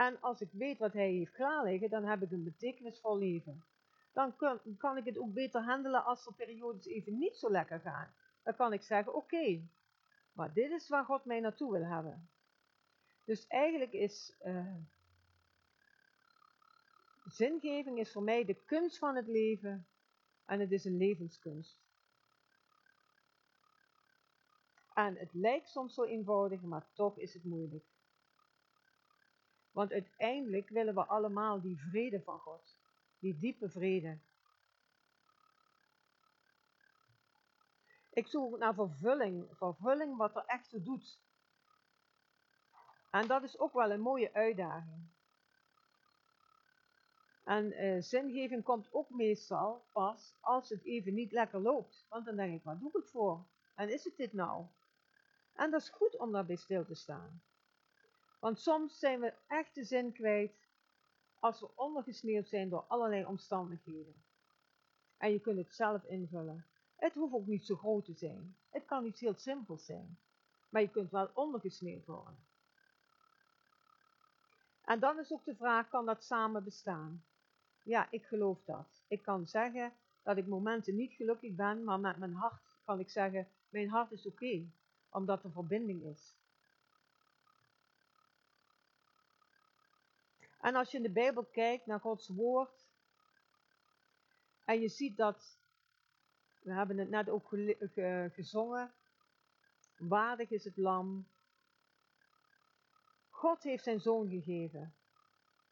En 0.00 0.20
als 0.20 0.40
ik 0.40 0.48
weet 0.52 0.78
wat 0.78 0.92
Hij 0.92 1.10
heeft 1.10 1.32
klaar 1.32 1.64
liggen, 1.64 1.90
dan 1.90 2.04
heb 2.04 2.22
ik 2.22 2.30
een 2.30 2.44
betekenisvol 2.44 3.18
leven. 3.18 3.64
Dan 4.12 4.36
kan, 4.76 4.96
ik 4.96 5.04
het 5.04 5.18
ook 5.18 5.32
beter 5.32 5.62
handelen 5.62 6.04
als 6.04 6.26
er 6.26 6.34
periodes 6.34 6.86
even 6.86 7.18
niet 7.18 7.36
zo 7.36 7.50
lekker 7.50 7.80
gaan. 7.80 8.14
Dan 8.42 8.54
kan 8.54 8.72
ik 8.72 8.82
zeggen, 8.82 9.14
oké, 9.14 9.68
maar 10.32 10.52
dit 10.52 10.70
is 10.70 10.88
waar 10.88 11.04
God 11.04 11.24
mij 11.24 11.40
naartoe 11.40 11.72
wil 11.72 11.84
hebben. 11.84 12.30
Dus 13.24 13.46
eigenlijk 13.46 13.92
is 13.92 14.36
uh, 14.44 14.74
zingeving 17.24 17.98
is 17.98 18.12
voor 18.12 18.22
mij 18.22 18.44
de 18.44 18.64
kunst 18.64 18.98
van 18.98 19.16
het 19.16 19.26
leven 19.26 19.86
en 20.44 20.60
het 20.60 20.72
is 20.72 20.84
een 20.84 20.96
levenskunst. 20.96 21.80
En 24.94 25.16
het 25.16 25.34
lijkt 25.34 25.68
soms 25.68 25.94
zo 25.94 26.04
eenvoudig, 26.04 26.62
maar 26.62 26.86
toch 26.92 27.18
is 27.18 27.34
het 27.34 27.44
moeilijk. 27.44 27.84
Want 29.72 29.92
uiteindelijk 29.92 30.68
willen 30.68 30.94
we 30.94 31.04
allemaal 31.04 31.60
die 31.60 31.80
vrede 31.80 32.22
van 32.22 32.38
God, 32.38 32.76
die 33.18 33.38
diepe 33.38 33.68
vrede. 33.68 34.18
Ik 38.10 38.26
zoek 38.26 38.58
naar 38.58 38.74
vervulling, 38.74 39.46
vervulling 39.50 40.16
wat 40.16 40.36
er 40.36 40.44
echt 40.44 40.70
toe 40.70 40.82
doet. 40.82 41.20
En 43.10 43.26
dat 43.26 43.42
is 43.42 43.58
ook 43.58 43.72
wel 43.72 43.90
een 43.90 44.00
mooie 44.00 44.32
uitdaging. 44.32 45.08
En 47.44 47.84
uh, 47.84 48.02
zingeving 48.02 48.64
komt 48.64 48.88
ook 48.92 49.10
meestal 49.10 49.84
pas 49.92 50.34
als 50.40 50.68
het 50.68 50.84
even 50.84 51.14
niet 51.14 51.32
lekker 51.32 51.60
loopt. 51.60 52.06
Want 52.08 52.24
dan 52.24 52.36
denk 52.36 52.54
ik, 52.54 52.64
wat 52.64 52.80
doe 52.80 52.90
ik 53.02 53.08
voor? 53.08 53.46
En 53.74 53.92
is 53.92 54.04
het 54.04 54.16
dit 54.16 54.32
nou? 54.32 54.66
En 55.52 55.70
dat 55.70 55.80
is 55.80 55.88
goed 55.88 56.16
om 56.16 56.32
daarbij 56.32 56.56
stil 56.56 56.84
te 56.84 56.94
staan. 56.94 57.42
Want 58.40 58.60
soms 58.60 58.98
zijn 58.98 59.20
we 59.20 59.34
echt 59.46 59.74
de 59.74 59.84
zin 59.84 60.12
kwijt 60.12 60.68
als 61.38 61.60
we 61.60 61.76
ondergesneeuwd 61.76 62.48
zijn 62.48 62.68
door 62.68 62.84
allerlei 62.88 63.24
omstandigheden. 63.24 64.24
En 65.16 65.32
je 65.32 65.40
kunt 65.40 65.58
het 65.58 65.74
zelf 65.74 66.04
invullen. 66.04 66.66
Het 66.96 67.14
hoeft 67.14 67.34
ook 67.34 67.46
niet 67.46 67.66
zo 67.66 67.76
groot 67.76 68.04
te 68.04 68.14
zijn. 68.14 68.56
Het 68.70 68.84
kan 68.84 69.06
iets 69.06 69.20
heel 69.20 69.34
simpels 69.34 69.84
zijn. 69.84 70.18
Maar 70.68 70.82
je 70.82 70.90
kunt 70.90 71.10
wel 71.10 71.30
ondergesneeuwd 71.34 72.06
worden. 72.06 72.44
En 74.84 75.00
dan 75.00 75.18
is 75.18 75.32
ook 75.32 75.44
de 75.44 75.56
vraag, 75.56 75.88
kan 75.88 76.06
dat 76.06 76.24
samen 76.24 76.64
bestaan? 76.64 77.24
Ja, 77.82 78.10
ik 78.10 78.26
geloof 78.26 78.64
dat. 78.64 79.02
Ik 79.08 79.22
kan 79.22 79.46
zeggen 79.46 79.92
dat 80.22 80.36
ik 80.36 80.46
momenten 80.46 80.96
niet 80.96 81.12
gelukkig 81.12 81.54
ben, 81.54 81.84
maar 81.84 82.00
met 82.00 82.16
mijn 82.16 82.34
hart 82.34 82.78
kan 82.84 83.00
ik 83.00 83.10
zeggen, 83.10 83.48
mijn 83.68 83.88
hart 83.88 84.12
is 84.12 84.26
oké, 84.26 84.70
omdat 85.10 85.44
er 85.44 85.52
verbinding 85.52 86.04
is. 86.04 86.39
En 90.60 90.74
als 90.74 90.90
je 90.90 90.96
in 90.96 91.02
de 91.02 91.10
Bijbel 91.10 91.44
kijkt 91.44 91.86
naar 91.86 92.00
Gods 92.00 92.28
woord, 92.28 92.88
en 94.64 94.80
je 94.80 94.88
ziet 94.88 95.16
dat, 95.16 95.58
we 96.62 96.72
hebben 96.72 96.98
het 96.98 97.10
net 97.10 97.28
ook 97.28 97.48
gezongen, 98.32 98.92
waardig 99.98 100.50
is 100.50 100.64
het 100.64 100.76
lam. 100.76 101.26
God 103.30 103.62
heeft 103.62 103.84
zijn 103.84 104.00
zoon 104.00 104.28
gegeven. 104.28 104.94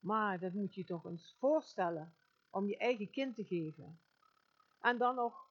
Maar 0.00 0.38
dat 0.38 0.52
moet 0.52 0.74
je 0.74 0.84
toch 0.84 1.04
eens 1.04 1.36
voorstellen, 1.38 2.14
om 2.50 2.66
je 2.66 2.76
eigen 2.76 3.10
kind 3.10 3.34
te 3.34 3.44
geven. 3.44 4.00
En 4.80 4.98
dan 4.98 5.14
nog, 5.14 5.50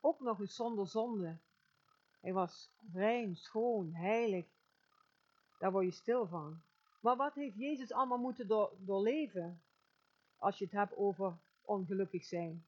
ook 0.00 0.20
nog 0.20 0.40
eens 0.40 0.54
zonder 0.54 0.86
zonde. 0.86 1.38
Hij 2.20 2.32
was 2.32 2.70
rein, 2.92 3.36
schoon, 3.36 3.92
heilig. 3.94 4.46
Daar 5.58 5.72
word 5.72 5.84
je 5.84 5.90
stil 5.90 6.26
van. 6.26 6.62
Maar 7.00 7.16
wat 7.16 7.34
heeft 7.34 7.56
Jezus 7.56 7.92
allemaal 7.92 8.18
moeten 8.18 8.48
door, 8.48 8.72
doorleven? 8.78 9.62
Als 10.36 10.58
je 10.58 10.64
het 10.64 10.74
hebt 10.74 10.96
over 10.96 11.38
ongelukkig 11.60 12.24
zijn. 12.24 12.66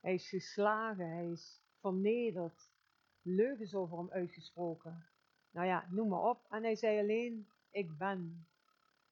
Hij 0.00 0.14
is 0.14 0.28
geslagen, 0.28 1.10
hij 1.10 1.30
is 1.30 1.62
vernederd, 1.80 2.70
leugens 3.22 3.74
over 3.74 3.98
hem 3.98 4.10
uitgesproken. 4.10 5.06
Nou 5.50 5.66
ja, 5.66 5.86
noem 5.90 6.08
maar 6.08 6.28
op. 6.28 6.46
En 6.50 6.62
hij 6.62 6.76
zei 6.76 6.98
alleen, 6.98 7.48
ik 7.70 7.96
ben. 7.98 8.46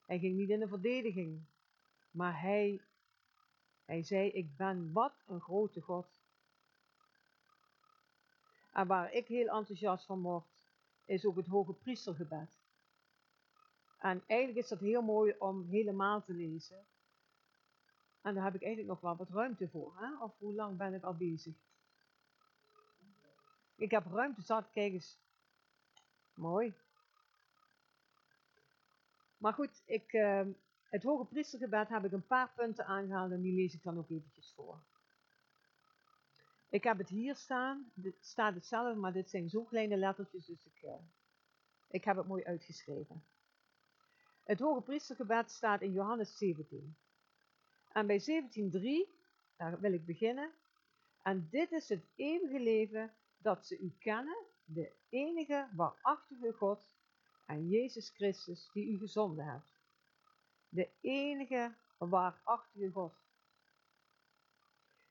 Hij 0.07 0.19
ging 0.19 0.37
niet 0.37 0.51
in 0.51 0.61
de 0.61 0.69
verdediging. 0.69 1.45
Maar 2.11 2.41
hij, 2.41 2.81
hij 3.85 4.03
zei, 4.03 4.29
ik 4.29 4.57
ben. 4.57 4.93
Wat 4.93 5.23
een 5.27 5.41
grote 5.41 5.81
God. 5.81 6.21
En 8.73 8.87
waar 8.87 9.13
ik 9.13 9.27
heel 9.27 9.49
enthousiast 9.49 10.07
van 10.07 10.23
word, 10.23 10.71
is 11.05 11.25
ook 11.25 11.37
het 11.37 11.47
hoge 11.47 11.73
priestergebed. 11.73 12.60
En 14.01 14.23
eigenlijk 14.27 14.59
is 14.59 14.69
dat 14.69 14.81
heel 14.81 15.03
mooi 15.03 15.35
om 15.39 15.69
helemaal 15.69 16.25
te 16.25 16.33
lezen. 16.33 16.87
En 18.23 18.35
daar 18.35 18.45
heb 18.45 18.55
ik 18.55 18.63
eigenlijk 18.63 18.93
nog 18.93 19.01
wel 19.01 19.17
wat 19.17 19.31
ruimte 19.31 19.69
voor. 19.69 19.99
Hè? 19.99 20.23
Of 20.23 20.39
hoe 20.39 20.55
lang 20.55 20.77
ben 20.77 20.95
ik 20.95 21.03
al 21.03 21.15
bezig? 21.15 21.55
Ik 23.77 23.91
heb 23.91 24.07
ruimte 24.07 24.43
zat, 24.43 24.71
kijk 24.71 24.93
eens. 24.93 25.19
Mooi. 26.35 26.75
Maar 29.37 29.53
goed, 29.53 29.83
ik, 29.85 30.13
uh, 30.13 30.47
het 30.83 31.03
hoge 31.03 31.25
priestergebed 31.25 31.89
heb 31.89 32.05
ik 32.05 32.13
een 32.13 32.27
paar 32.27 32.53
punten 32.57 32.87
aangehaald 32.87 33.33
en 33.33 33.41
die 33.41 33.55
lees 33.55 33.75
ik 33.75 33.83
dan 33.83 33.99
ook 33.99 34.11
eventjes 34.11 34.53
voor. 34.55 34.83
Ik 36.69 36.85
heb 36.85 36.99
het 36.99 37.09
hier 37.09 37.37
staan, 37.37 37.93
het 38.03 38.25
staat 38.25 38.55
hetzelfde, 38.55 39.01
maar 39.01 39.13
dit 39.13 39.31
zijn 39.31 39.49
zo 39.49 39.65
kleine 39.65 39.97
lettertjes, 39.97 40.47
dus 40.47 40.67
ik, 40.67 40.83
uh, 40.83 40.95
ik 41.89 42.05
heb 42.05 42.17
het 42.17 42.27
mooi 42.27 42.45
uitgeschreven. 42.45 43.25
Het 44.51 44.61
hoge 44.61 44.81
priestergebed 44.81 45.51
staat 45.51 45.81
in 45.81 45.93
Johannes 45.93 46.37
17. 46.37 46.97
En 47.93 48.07
bij 48.07 48.21
17.3, 48.21 48.81
daar 49.57 49.81
wil 49.81 49.93
ik 49.93 50.07
beginnen. 50.07 50.51
En 51.23 51.49
dit 51.51 51.73
is 51.73 51.89
het 51.89 52.05
eeuwige 52.15 52.61
leven 52.61 53.15
dat 53.39 53.67
ze 53.67 53.79
u 53.79 53.95
kennen, 53.99 54.37
de 54.65 54.93
enige 55.09 55.69
waarachtige 55.77 56.53
God 56.53 56.95
en 57.47 57.69
Jezus 57.69 58.09
Christus 58.09 58.71
die 58.73 58.93
u 58.93 58.99
gezonden 58.99 59.45
hebt. 59.45 59.73
De 60.69 60.89
enige 61.01 61.75
waarachtige 61.99 62.91
God. 62.91 63.15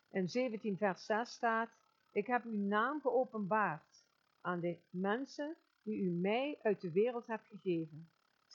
In 0.10 0.30
17 0.30 0.78
vers 0.78 1.06
6 1.06 1.30
staat, 1.30 1.70
ik 2.12 2.28
heb 2.28 2.44
uw 2.44 2.58
naam 2.58 3.02
geopenbaard 3.02 4.04
aan 4.42 4.60
de 4.60 4.78
mensen 4.90 5.56
die 5.84 6.02
u 6.02 6.10
mij 6.10 6.60
uit 6.64 6.82
de 6.82 6.92
wereld 6.92 7.28
hebt 7.28 7.48
gegeven. 7.48 8.10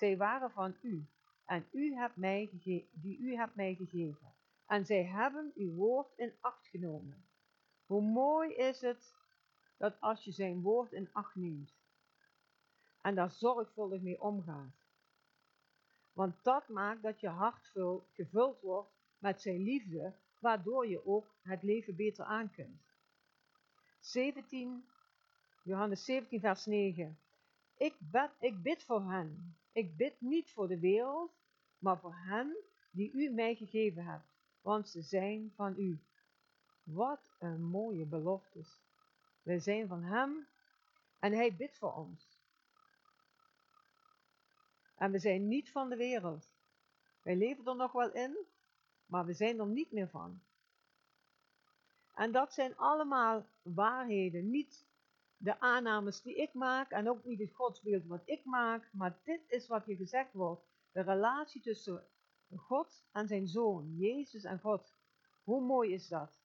Zij 0.05 0.17
waren 0.17 0.51
van 0.51 0.77
u 0.81 1.07
en 1.45 1.67
u 1.73 1.95
hebt 1.95 2.17
mij 2.17 2.51
die 2.93 3.19
u 3.19 3.37
hebt 3.37 3.55
mij 3.55 3.75
gegeven. 3.75 4.35
En 4.67 4.87
zij 4.87 5.05
hebben 5.05 5.53
uw 5.55 5.75
woord 5.75 6.13
in 6.17 6.33
acht 6.41 6.67
genomen. 6.67 7.25
Hoe 7.87 8.03
mooi 8.03 8.55
is 8.55 8.81
het 8.81 9.15
dat 9.77 10.01
als 10.01 10.25
je 10.25 10.33
zijn 10.33 10.61
woord 10.61 10.93
in 10.93 11.09
acht 11.13 11.35
neemt 11.35 11.75
en 13.01 13.15
daar 13.15 13.31
zorgvuldig 13.31 14.01
mee 14.01 14.21
omgaat. 14.21 14.87
Want 16.13 16.35
dat 16.43 16.69
maakt 16.69 17.03
dat 17.03 17.21
je 17.21 17.29
hart 17.29 17.73
gevuld 18.13 18.61
wordt 18.61 18.91
met 19.19 19.43
zijn 19.43 19.63
liefde, 19.63 20.15
waardoor 20.41 20.87
je 20.87 21.07
ook 21.07 21.35
het 21.43 21.63
leven 21.63 21.97
beter 21.97 22.25
aan 22.25 22.51
kunt. 22.51 22.83
17, 24.01 24.85
Johannes 25.63 26.05
17, 26.05 26.41
vers 26.41 26.67
9. 26.67 27.19
Ik, 27.77 27.95
ik 28.39 28.63
bid 28.63 28.83
voor 28.83 29.11
hen. 29.11 29.57
Ik 29.73 29.97
bid 29.97 30.21
niet 30.21 30.51
voor 30.51 30.69
de 30.69 30.79
wereld, 30.79 31.33
maar 31.79 31.99
voor 31.99 32.15
hen 32.15 32.57
die 32.91 33.13
u 33.13 33.31
mij 33.31 33.55
gegeven 33.55 34.05
hebt, 34.05 34.29
want 34.61 34.89
ze 34.89 35.03
zijn 35.03 35.53
van 35.55 35.75
u. 35.79 35.99
Wat 36.83 37.21
een 37.39 37.63
mooie 37.63 38.05
belofte. 38.05 38.65
Wij 39.43 39.59
zijn 39.59 39.89
van 39.89 40.03
Hem 40.03 40.47
en 41.19 41.33
Hij 41.33 41.57
bidt 41.57 41.79
voor 41.79 41.95
ons. 41.95 42.39
En 44.97 45.11
we 45.11 45.19
zijn 45.19 45.49
niet 45.49 45.71
van 45.71 45.89
de 45.89 45.97
wereld. 45.97 46.49
Wij 47.23 47.37
leven 47.37 47.67
er 47.67 47.77
nog 47.77 47.93
wel 47.93 48.13
in, 48.13 48.37
maar 49.07 49.25
we 49.25 49.33
zijn 49.33 49.59
er 49.59 49.67
niet 49.67 49.93
meer 49.93 50.09
van. 50.09 50.41
En 52.15 52.33
dat 52.33 52.53
zijn 52.53 52.77
allemaal 52.77 53.47
waarheden, 53.63 54.51
niet 54.51 54.85
de 55.37 55.61
aannames 55.61 56.23
die 56.23 56.35
ik 56.35 56.53
maak 56.53 56.91
en 56.91 57.09
ook 57.09 57.25
niet 57.25 57.39
het 57.39 57.55
godsbeeld 57.55 58.07
wat 58.07 58.23
ik 58.25 58.45
maak, 58.45 58.91
maar 58.93 59.19
dit 59.23 59.41
is 59.47 59.67
wat 59.67 59.85
hier 59.85 59.97
gezegd 59.97 60.33
wordt. 60.33 60.67
De 60.93 61.01
relatie 61.01 61.61
tussen 61.61 62.07
God 62.57 63.05
en 63.13 63.29
zijn 63.29 63.49
zoon, 63.49 63.97
Jezus 63.97 64.45
en 64.45 64.61
God. 64.61 64.95
Hoe 65.43 65.61
mooi 65.61 65.93
is 65.93 66.09
dat? 66.09 66.43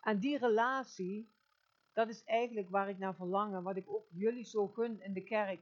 En 0.00 0.18
die 0.18 0.38
relatie, 0.38 1.30
dat 1.92 2.08
is 2.08 2.24
eigenlijk 2.24 2.70
waar 2.70 2.88
ik 2.88 2.98
naar 2.98 3.14
verlang 3.14 3.62
wat 3.62 3.76
ik 3.76 3.90
ook 3.90 4.06
jullie 4.10 4.44
zo 4.44 4.68
gun 4.68 5.00
in 5.00 5.12
de 5.12 5.24
kerk 5.24 5.60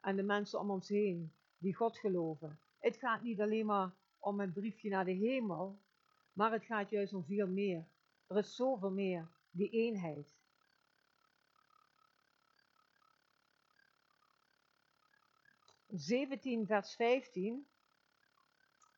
en 0.00 0.16
de 0.16 0.22
mensen 0.22 0.60
om 0.60 0.70
ons 0.70 0.88
heen 0.88 1.32
die 1.58 1.74
God 1.74 1.98
geloven. 1.98 2.58
Het 2.78 2.96
gaat 2.96 3.22
niet 3.22 3.40
alleen 3.40 3.66
maar 3.66 3.94
om 4.18 4.40
een 4.40 4.52
briefje 4.52 4.90
naar 4.90 5.04
de 5.04 5.12
hemel, 5.12 5.78
maar 6.32 6.52
het 6.52 6.64
gaat 6.64 6.90
juist 6.90 7.12
om 7.12 7.24
veel 7.24 7.48
meer. 7.48 7.84
Er 8.26 8.36
is 8.36 8.56
zoveel 8.56 8.90
meer, 8.90 9.28
die 9.50 9.70
eenheid. 9.70 10.35
(17 15.96 16.66
vers 16.66 16.94
15) 16.94 17.66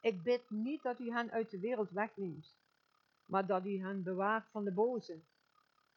Ik 0.00 0.22
bid 0.22 0.50
niet 0.50 0.82
dat 0.82 0.98
u 0.98 1.10
hen 1.10 1.30
uit 1.30 1.50
de 1.50 1.58
wereld 1.58 1.90
wegneemt, 1.90 2.56
maar 3.24 3.46
dat 3.46 3.66
u 3.66 3.78
hen 3.78 4.02
bewaart 4.02 4.48
van 4.50 4.64
de 4.64 4.72
boze. 4.72 5.20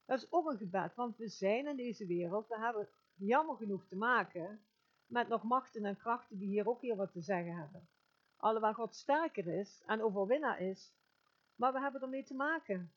Dat 0.05 0.19
is 0.19 0.31
ook 0.31 0.49
een 0.49 0.57
gebed, 0.57 0.95
want 0.95 1.17
we 1.17 1.27
zijn 1.27 1.67
in 1.67 1.75
deze 1.75 2.05
wereld, 2.05 2.47
we 2.47 2.57
hebben 2.59 2.87
jammer 3.15 3.55
genoeg 3.55 3.85
te 3.87 3.95
maken 3.95 4.61
met 5.05 5.27
nog 5.27 5.43
machten 5.43 5.85
en 5.85 5.97
krachten 5.97 6.37
die 6.37 6.47
hier 6.47 6.69
ook 6.69 6.81
heel 6.81 6.95
wat 6.95 7.11
te 7.11 7.21
zeggen 7.21 7.55
hebben. 7.55 7.87
Alhoewel 8.37 8.73
God 8.73 8.95
sterker 8.95 9.47
is 9.47 9.81
en 9.85 10.01
overwinnaar 10.01 10.59
is, 10.59 10.93
maar 11.55 11.73
we 11.73 11.79
hebben 11.79 12.01
ermee 12.01 12.23
te 12.23 12.33
maken. 12.33 12.91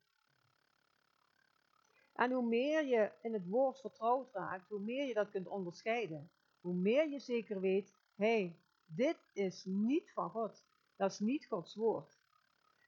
En 2.12 2.32
hoe 2.32 2.46
meer 2.46 2.84
je 2.84 3.10
in 3.22 3.32
het 3.32 3.46
woord 3.46 3.80
vertrouwd 3.80 4.32
raakt, 4.32 4.68
hoe 4.68 4.80
meer 4.80 5.06
je 5.06 5.14
dat 5.14 5.30
kunt 5.30 5.46
onderscheiden. 5.46 6.30
Hoe 6.64 6.74
meer 6.74 7.08
je 7.08 7.18
zeker 7.18 7.60
weet, 7.60 7.94
hé, 8.14 8.40
hey, 8.40 8.58
dit 8.86 9.18
is 9.32 9.64
niet 9.64 10.12
van 10.12 10.30
God. 10.30 10.64
Dat 10.96 11.10
is 11.10 11.18
niet 11.18 11.46
Gods 11.46 11.74
woord. 11.74 12.18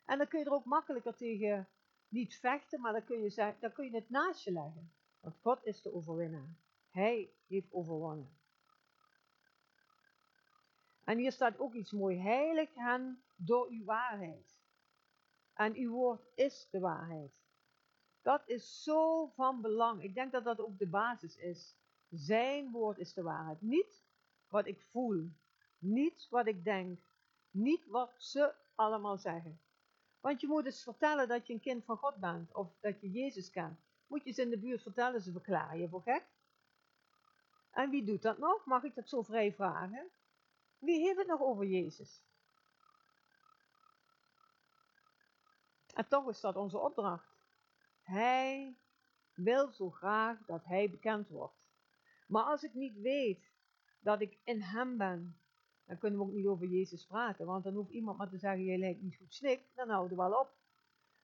En 0.05 0.19
dan 0.19 0.29
kun 0.29 0.39
je 0.39 0.45
er 0.45 0.53
ook 0.53 0.65
makkelijker 0.65 1.17
tegen 1.17 1.69
niet 2.09 2.35
vechten, 2.35 2.81
maar 2.81 2.93
dan 2.93 3.05
kun 3.05 3.23
je, 3.23 3.31
zeggen, 3.31 3.61
dan 3.61 3.73
kun 3.73 3.85
je 3.85 3.95
het 3.95 4.11
naast 4.11 4.45
je 4.45 4.53
leggen. 4.53 4.93
Want 5.21 5.37
God 5.41 5.65
is 5.65 5.83
de 5.83 5.95
overwinnaar. 5.95 6.57
Hij 6.91 7.31
heeft 7.47 7.73
overwonnen. 7.73 8.39
En 11.05 11.19
hier 11.19 11.33
staat 11.33 11.59
ook 11.59 11.75
iets 11.75 11.93
mooi. 11.93 12.19
Heilig 12.19 12.75
hen 12.75 13.23
door 13.37 13.69
uw 13.69 13.85
waarheid. 13.85 14.59
En 15.55 15.75
uw 15.75 15.91
woord 15.91 16.27
is 16.35 16.69
de 16.71 16.81
waarheid. 16.81 17.33
Dat 18.23 18.43
is 18.47 18.83
zo 18.83 19.27
van 19.27 19.61
belang. 19.61 20.03
Ik 20.03 20.15
denk 20.15 20.33
dat 20.33 20.45
dat 20.45 20.61
ook 20.61 20.79
de 20.79 20.89
basis 20.89 21.37
is. 21.37 21.77
Zijn 22.11 22.71
woord 22.71 22.99
is 22.99 23.15
de 23.15 23.23
waarheid. 23.23 23.61
Niet 23.61 24.05
wat 24.49 24.67
ik 24.67 24.81
voel. 24.91 25.31
Niet 25.79 26.27
wat 26.31 26.47
ik 26.47 26.65
denk. 26.65 27.01
Niet 27.51 27.87
wat 27.87 28.15
ze 28.17 28.55
allemaal 28.75 29.19
zeggen. 29.19 29.61
Want 30.21 30.41
je 30.41 30.47
moet 30.47 30.65
eens 30.65 30.83
vertellen 30.83 31.29
dat 31.29 31.47
je 31.47 31.53
een 31.53 31.61
kind 31.61 31.85
van 31.85 31.97
God 31.97 32.17
bent. 32.17 32.55
Of 32.55 32.69
dat 32.81 33.01
je 33.01 33.11
Jezus 33.11 33.51
kent. 33.51 33.79
Moet 34.07 34.25
je 34.25 34.33
ze 34.33 34.43
in 34.43 34.51
de 34.51 34.59
buurt 34.59 34.83
vertellen, 34.83 35.21
ze 35.21 35.33
verklaren 35.33 35.79
je 35.79 35.89
voor 35.89 36.03
gek. 36.03 36.27
En 37.71 37.91
wie 37.91 38.05
doet 38.05 38.23
dat 38.23 38.39
nog? 38.39 38.65
Mag 38.65 38.83
ik 38.83 38.95
dat 38.95 39.09
zo 39.09 39.23
vrij 39.23 39.53
vragen? 39.53 40.11
Wie 40.79 41.01
heeft 41.01 41.19
het 41.19 41.27
nog 41.27 41.41
over 41.41 41.65
Jezus? 41.65 42.23
En 45.95 46.09
toch 46.09 46.29
is 46.29 46.41
dat 46.41 46.57
onze 46.57 46.79
opdracht. 46.79 47.37
Hij 48.03 48.77
wil 49.35 49.73
zo 49.73 49.91
graag 49.91 50.39
dat 50.47 50.65
hij 50.65 50.91
bekend 50.91 51.29
wordt. 51.29 51.66
Maar 52.27 52.43
als 52.43 52.63
ik 52.63 52.75
niet 52.75 53.01
weet 53.01 53.51
dat 54.01 54.21
ik 54.21 54.39
in 54.45 54.61
hem 54.61 54.97
ben, 54.97 55.37
dan 55.87 55.99
kunnen 55.99 56.19
we 56.19 56.25
ook 56.25 56.33
niet 56.33 56.47
over 56.47 56.67
Jezus 56.67 57.07
praten. 57.07 57.47
Want 57.47 57.65
dan 57.65 57.75
hoeft 57.75 57.91
iemand 57.91 58.19
maar 58.19 58.29
te 58.29 58.39
zeggen, 58.39 58.65
jij 58.65 58.79
lijkt 58.79 59.03
niet 59.03 59.17
goed 59.17 59.35
snik, 59.35 59.61
dan 59.75 59.89
houden 59.89 60.17
we 60.17 60.23
wel 60.23 60.41
op. 60.41 60.55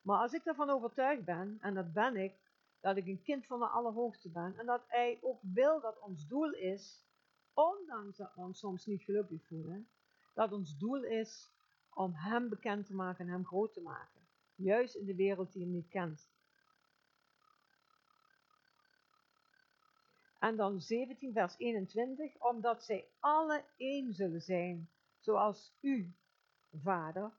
Maar 0.02 0.18
als 0.18 0.32
ik 0.32 0.44
ervan 0.44 0.70
overtuigd 0.70 1.24
ben, 1.24 1.58
en 1.60 1.74
dat 1.74 1.92
ben 1.92 2.16
ik, 2.16 2.34
dat 2.80 2.96
ik 2.96 3.06
een 3.06 3.22
kind 3.22 3.46
van 3.46 3.58
de 3.58 3.66
Allerhoogste 3.66 4.28
ben, 4.28 4.58
en 4.58 4.66
dat 4.66 4.82
hij 4.86 5.18
ook 5.20 5.40
wil 5.40 5.80
dat 5.80 6.00
ons 6.00 6.26
doel 6.26 6.52
is, 6.52 7.04
ondanks 7.54 8.16
dat 8.16 8.34
we 8.34 8.40
ons 8.40 8.58
soms 8.58 8.86
niet 8.86 9.02
gelukkig 9.02 9.46
voelen, 9.46 9.88
dat 10.34 10.52
ons 10.52 10.78
doel 10.78 11.04
is 11.04 11.50
om 11.94 12.12
hem 12.14 12.48
bekend 12.48 12.86
te 12.86 12.94
maken 12.94 13.26
en 13.26 13.32
hem 13.32 13.46
groot 13.46 13.72
te 13.72 13.80
maken. 13.80 14.20
Juist 14.54 14.94
in 14.94 15.06
de 15.06 15.14
wereld 15.14 15.52
die 15.52 15.62
hem 15.62 15.72
niet 15.72 15.88
kent. 15.88 16.28
En 20.42 20.56
dan 20.56 20.80
17 20.80 21.32
vers 21.32 21.54
21, 21.58 22.38
omdat 22.38 22.84
zij 22.84 23.08
alle 23.20 23.64
één 23.76 24.12
zullen 24.12 24.40
zijn, 24.40 24.90
zoals 25.18 25.74
u, 25.80 26.14
Vader, 26.82 27.32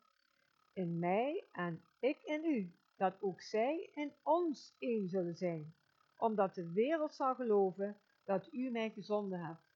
in 0.74 1.00
mij 1.00 1.48
en 1.52 1.84
ik 2.00 2.22
in 2.24 2.46
u, 2.46 2.76
dat 2.96 3.22
ook 3.22 3.42
zij 3.42 3.90
in 3.94 4.14
ons 4.22 4.76
één 4.80 5.10
zullen 5.10 5.36
zijn, 5.36 5.76
omdat 6.18 6.56
de 6.56 6.72
wereld 6.72 7.14
zal 7.14 7.36
geloven 7.36 7.98
dat 8.24 8.54
u 8.54 8.70
mij 8.70 8.90
gezonden 8.90 9.40
hebt. 9.46 9.76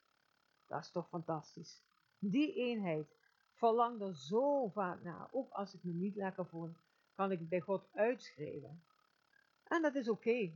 Dat 0.68 0.80
is 0.80 0.92
toch 0.92 1.08
fantastisch. 1.08 1.84
Die 2.20 2.54
eenheid 2.54 3.16
verlang 3.54 4.02
er 4.02 4.16
zo 4.16 4.68
vaak 4.68 5.04
naar, 5.04 5.28
ook 5.32 5.52
als 5.52 5.74
ik 5.74 5.84
me 5.84 5.92
niet 5.94 6.16
lekker 6.16 6.46
voel, 6.46 6.70
kan 7.16 7.32
ik 7.32 7.50
bij 7.50 7.62
God 7.62 7.88
uitschrijven. 7.94 8.84
En 9.64 9.82
dat 9.82 9.96
is 9.96 10.10
oké. 10.10 10.52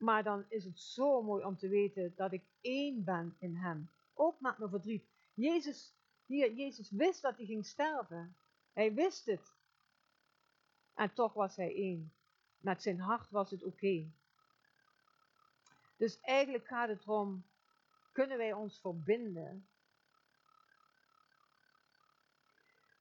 Maar 0.00 0.22
dan 0.22 0.44
is 0.48 0.64
het 0.64 0.80
zo 0.80 1.22
mooi 1.22 1.44
om 1.44 1.56
te 1.56 1.68
weten 1.68 2.12
dat 2.16 2.32
ik 2.32 2.42
één 2.60 3.04
ben 3.04 3.36
in 3.38 3.56
Hem. 3.56 3.90
Ook 4.14 4.40
met 4.40 4.58
mijn 4.58 4.70
verdriet. 4.70 5.04
Jezus, 5.34 5.94
hier, 6.26 6.52
Jezus 6.52 6.90
wist 6.90 7.22
dat 7.22 7.36
hij 7.36 7.46
ging 7.46 7.66
sterven. 7.66 8.36
Hij 8.72 8.94
wist 8.94 9.26
het. 9.26 9.52
En 10.94 11.14
toch 11.14 11.32
was 11.32 11.56
hij 11.56 11.74
één. 11.74 12.12
Met 12.58 12.82
zijn 12.82 13.00
hart 13.00 13.30
was 13.30 13.50
het 13.50 13.64
oké. 13.64 14.10
Dus 15.96 16.20
eigenlijk 16.20 16.66
gaat 16.66 16.88
het 16.88 17.02
erom, 17.02 17.44
kunnen 18.12 18.38
wij 18.38 18.52
ons 18.52 18.80
verbinden? 18.80 19.68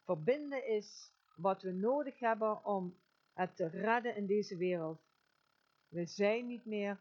Verbinden 0.04 0.68
is 0.68 1.12
wat 1.36 1.62
we 1.62 1.72
nodig 1.72 2.20
hebben 2.20 2.66
om 2.66 2.98
het 3.34 3.56
te 3.56 3.68
redden 3.68 4.16
in 4.16 4.26
deze 4.26 4.58
wereld. 4.58 5.09
We 5.90 6.06
zijn 6.06 6.48
niet 6.48 6.66
meer 6.66 7.00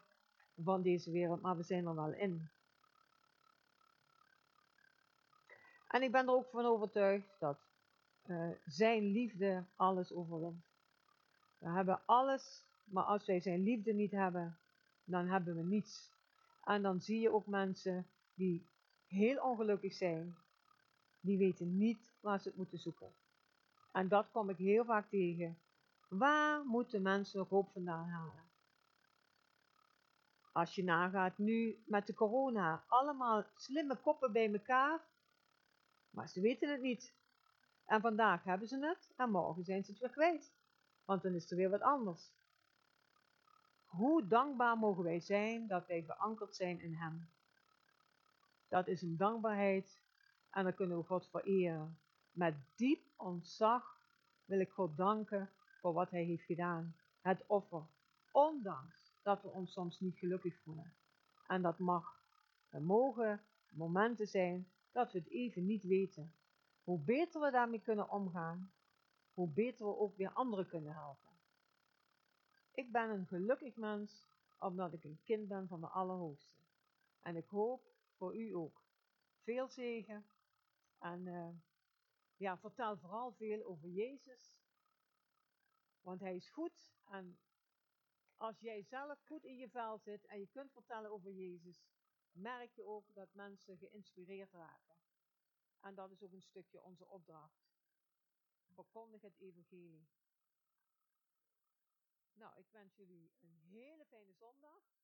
van 0.63 0.83
deze 0.83 1.11
wereld, 1.11 1.41
maar 1.41 1.57
we 1.57 1.63
zijn 1.63 1.87
er 1.87 1.95
wel 1.95 2.13
in. 2.13 2.49
En 5.89 6.03
ik 6.03 6.13
ben 6.13 6.27
er 6.27 6.35
ook 6.35 6.51
van 6.51 6.65
overtuigd 6.65 7.29
dat 7.39 7.59
uh, 8.27 8.51
zijn 8.67 9.03
liefde 9.03 9.65
alles 9.77 10.13
overwint. 10.13 10.65
We 11.59 11.69
hebben 11.69 12.01
alles, 12.07 12.65
maar 12.85 13.05
als 13.05 13.27
wij 13.27 13.41
zijn 13.41 13.63
liefde 13.63 13.93
niet 13.93 14.11
hebben, 14.11 14.59
dan 15.05 15.27
hebben 15.27 15.57
we 15.57 15.63
niets. 15.63 16.11
En 16.65 16.83
dan 16.83 17.01
zie 17.01 17.21
je 17.21 17.33
ook 17.33 17.47
mensen 17.47 18.07
die 18.35 18.67
heel 19.07 19.43
ongelukkig 19.43 19.95
zijn, 19.95 20.37
die 21.21 21.39
weten 21.39 21.77
niet 21.77 22.13
waar 22.21 22.41
ze 22.41 22.49
het 22.49 22.57
moeten 22.57 22.79
zoeken. 22.79 23.13
En 23.93 24.09
dat 24.09 24.31
kom 24.31 24.51
ik 24.51 24.57
heel 24.57 24.85
vaak 24.85 25.09
tegen. 25.09 25.59
Waar 26.09 26.65
moeten 26.65 27.03
mensen 27.03 27.47
hoop 27.49 27.71
vandaan 27.73 28.09
halen? 28.09 28.48
Als 30.59 30.75
je 30.75 30.85
nagaat 30.85 31.39
nu 31.39 31.83
met 31.87 32.07
de 32.07 32.15
corona, 32.15 32.85
allemaal 32.89 33.45
slimme 33.57 33.97
koppen 33.97 34.33
bij 34.33 34.53
elkaar, 34.53 35.01
maar 36.11 36.29
ze 36.29 36.41
weten 36.41 36.71
het 36.71 36.81
niet. 36.81 37.15
En 37.85 38.01
vandaag 38.01 38.45
hebben 38.45 38.69
ze 38.69 38.87
het 38.87 39.13
en 39.17 39.31
morgen 39.31 39.65
zijn 39.65 39.85
ze 39.85 39.91
het 39.91 40.01
weer 40.01 40.11
kwijt, 40.11 40.53
want 41.05 41.23
dan 41.23 41.35
is 41.35 41.51
er 41.51 41.57
weer 41.57 41.71
wat 41.71 41.81
anders. 41.81 42.33
Hoe 43.85 44.27
dankbaar 44.27 44.79
mogen 44.79 45.05
wij 45.05 45.21
zijn 45.21 45.67
dat 45.67 45.87
wij 45.87 46.03
geankerd 46.03 46.57
zijn 46.57 46.81
in 46.81 46.95
Hem. 46.95 47.29
Dat 48.69 48.87
is 48.87 49.03
een 49.03 49.17
dankbaarheid 49.17 50.01
en 50.51 50.65
dan 50.65 50.75
kunnen 50.75 50.99
we 50.99 51.05
God 51.05 51.29
vereren. 51.29 51.99
Met 52.31 52.55
diep 52.77 53.03
ontzag 53.17 54.01
wil 54.45 54.61
ik 54.61 54.71
God 54.71 54.97
danken 54.97 55.51
voor 55.81 55.93
wat 55.93 56.11
Hij 56.11 56.25
heeft 56.25 56.45
gedaan. 56.45 56.97
Het 57.21 57.45
offer. 57.47 57.83
Ondanks 58.33 58.98
dat 59.29 59.43
we 59.43 59.49
ons 59.49 59.73
soms 59.73 60.01
niet 60.01 60.19
gelukkig 60.19 60.59
voelen. 60.63 60.95
En 61.47 61.63
dat 61.63 61.79
mag. 61.79 62.23
Er 62.69 62.83
mogen 62.83 63.45
momenten 63.71 64.27
zijn 64.27 64.73
dat 64.93 65.13
we 65.13 65.19
het 65.19 65.29
even 65.29 65.67
niet 65.67 65.83
weten. 65.83 66.35
Hoe 66.83 67.01
beter 67.01 67.41
we 67.41 67.51
daarmee 67.51 67.81
kunnen 67.81 68.11
omgaan, 68.11 68.73
hoe 69.33 69.49
beter 69.49 69.87
we 69.87 69.97
ook 69.97 70.17
weer 70.17 70.33
anderen 70.33 70.69
kunnen 70.69 70.93
helpen. 70.93 71.33
Ik 72.73 72.93
ben 72.93 73.11
een 73.11 73.27
gelukkig 73.27 73.77
mens 73.77 74.27
omdat 74.59 74.93
ik 74.93 75.05
een 75.05 75.21
kind 75.25 75.49
ben 75.49 75.69
van 75.69 75.81
de 75.81 75.89
Allerhoogste. 75.89 76.61
En 77.23 77.37
ik 77.37 77.47
hoop 77.47 77.83
voor 78.17 78.37
u 78.37 78.55
ook. 78.55 78.83
Veel 79.43 79.69
zegen 79.69 80.27
en 80.99 81.27
uh, 81.27 81.49
ja, 82.37 82.59
vertel 82.59 82.97
vooral 82.97 83.33
veel 83.33 83.65
over 83.65 83.89
Jezus. 83.89 84.57
Want 86.01 86.21
hij 86.21 86.37
is 86.37 86.51
goed 86.51 86.93
en 87.05 87.39
als 88.39 88.61
jij 88.61 88.83
zelf 88.83 89.21
goed 89.21 89.45
in 89.45 89.57
je 89.57 89.69
vel 89.69 89.99
zit 89.99 90.27
en 90.27 90.39
je 90.41 90.47
kunt 90.47 90.73
vertellen 90.73 91.11
over 91.11 91.33
Jezus, 91.33 91.85
merk 92.33 92.73
je 92.75 92.85
ook 92.85 93.15
dat 93.15 93.35
mensen 93.35 93.79
geïnspireerd 93.79 94.53
raken. 94.53 94.97
En 95.81 95.95
dat 95.95 96.11
is 96.11 96.23
ook 96.23 96.33
een 96.33 96.43
stukje 96.43 96.83
onze 96.83 97.07
opdracht. 97.07 97.69
Verkondig 98.69 99.23
het 99.23 99.39
evangelie. 99.39 100.09
Nou, 102.33 102.59
ik 102.59 102.71
wens 102.71 102.97
jullie 102.97 103.33
een 103.41 103.57
hele 103.57 104.05
fijne 104.05 104.33
zondag. 104.33 104.98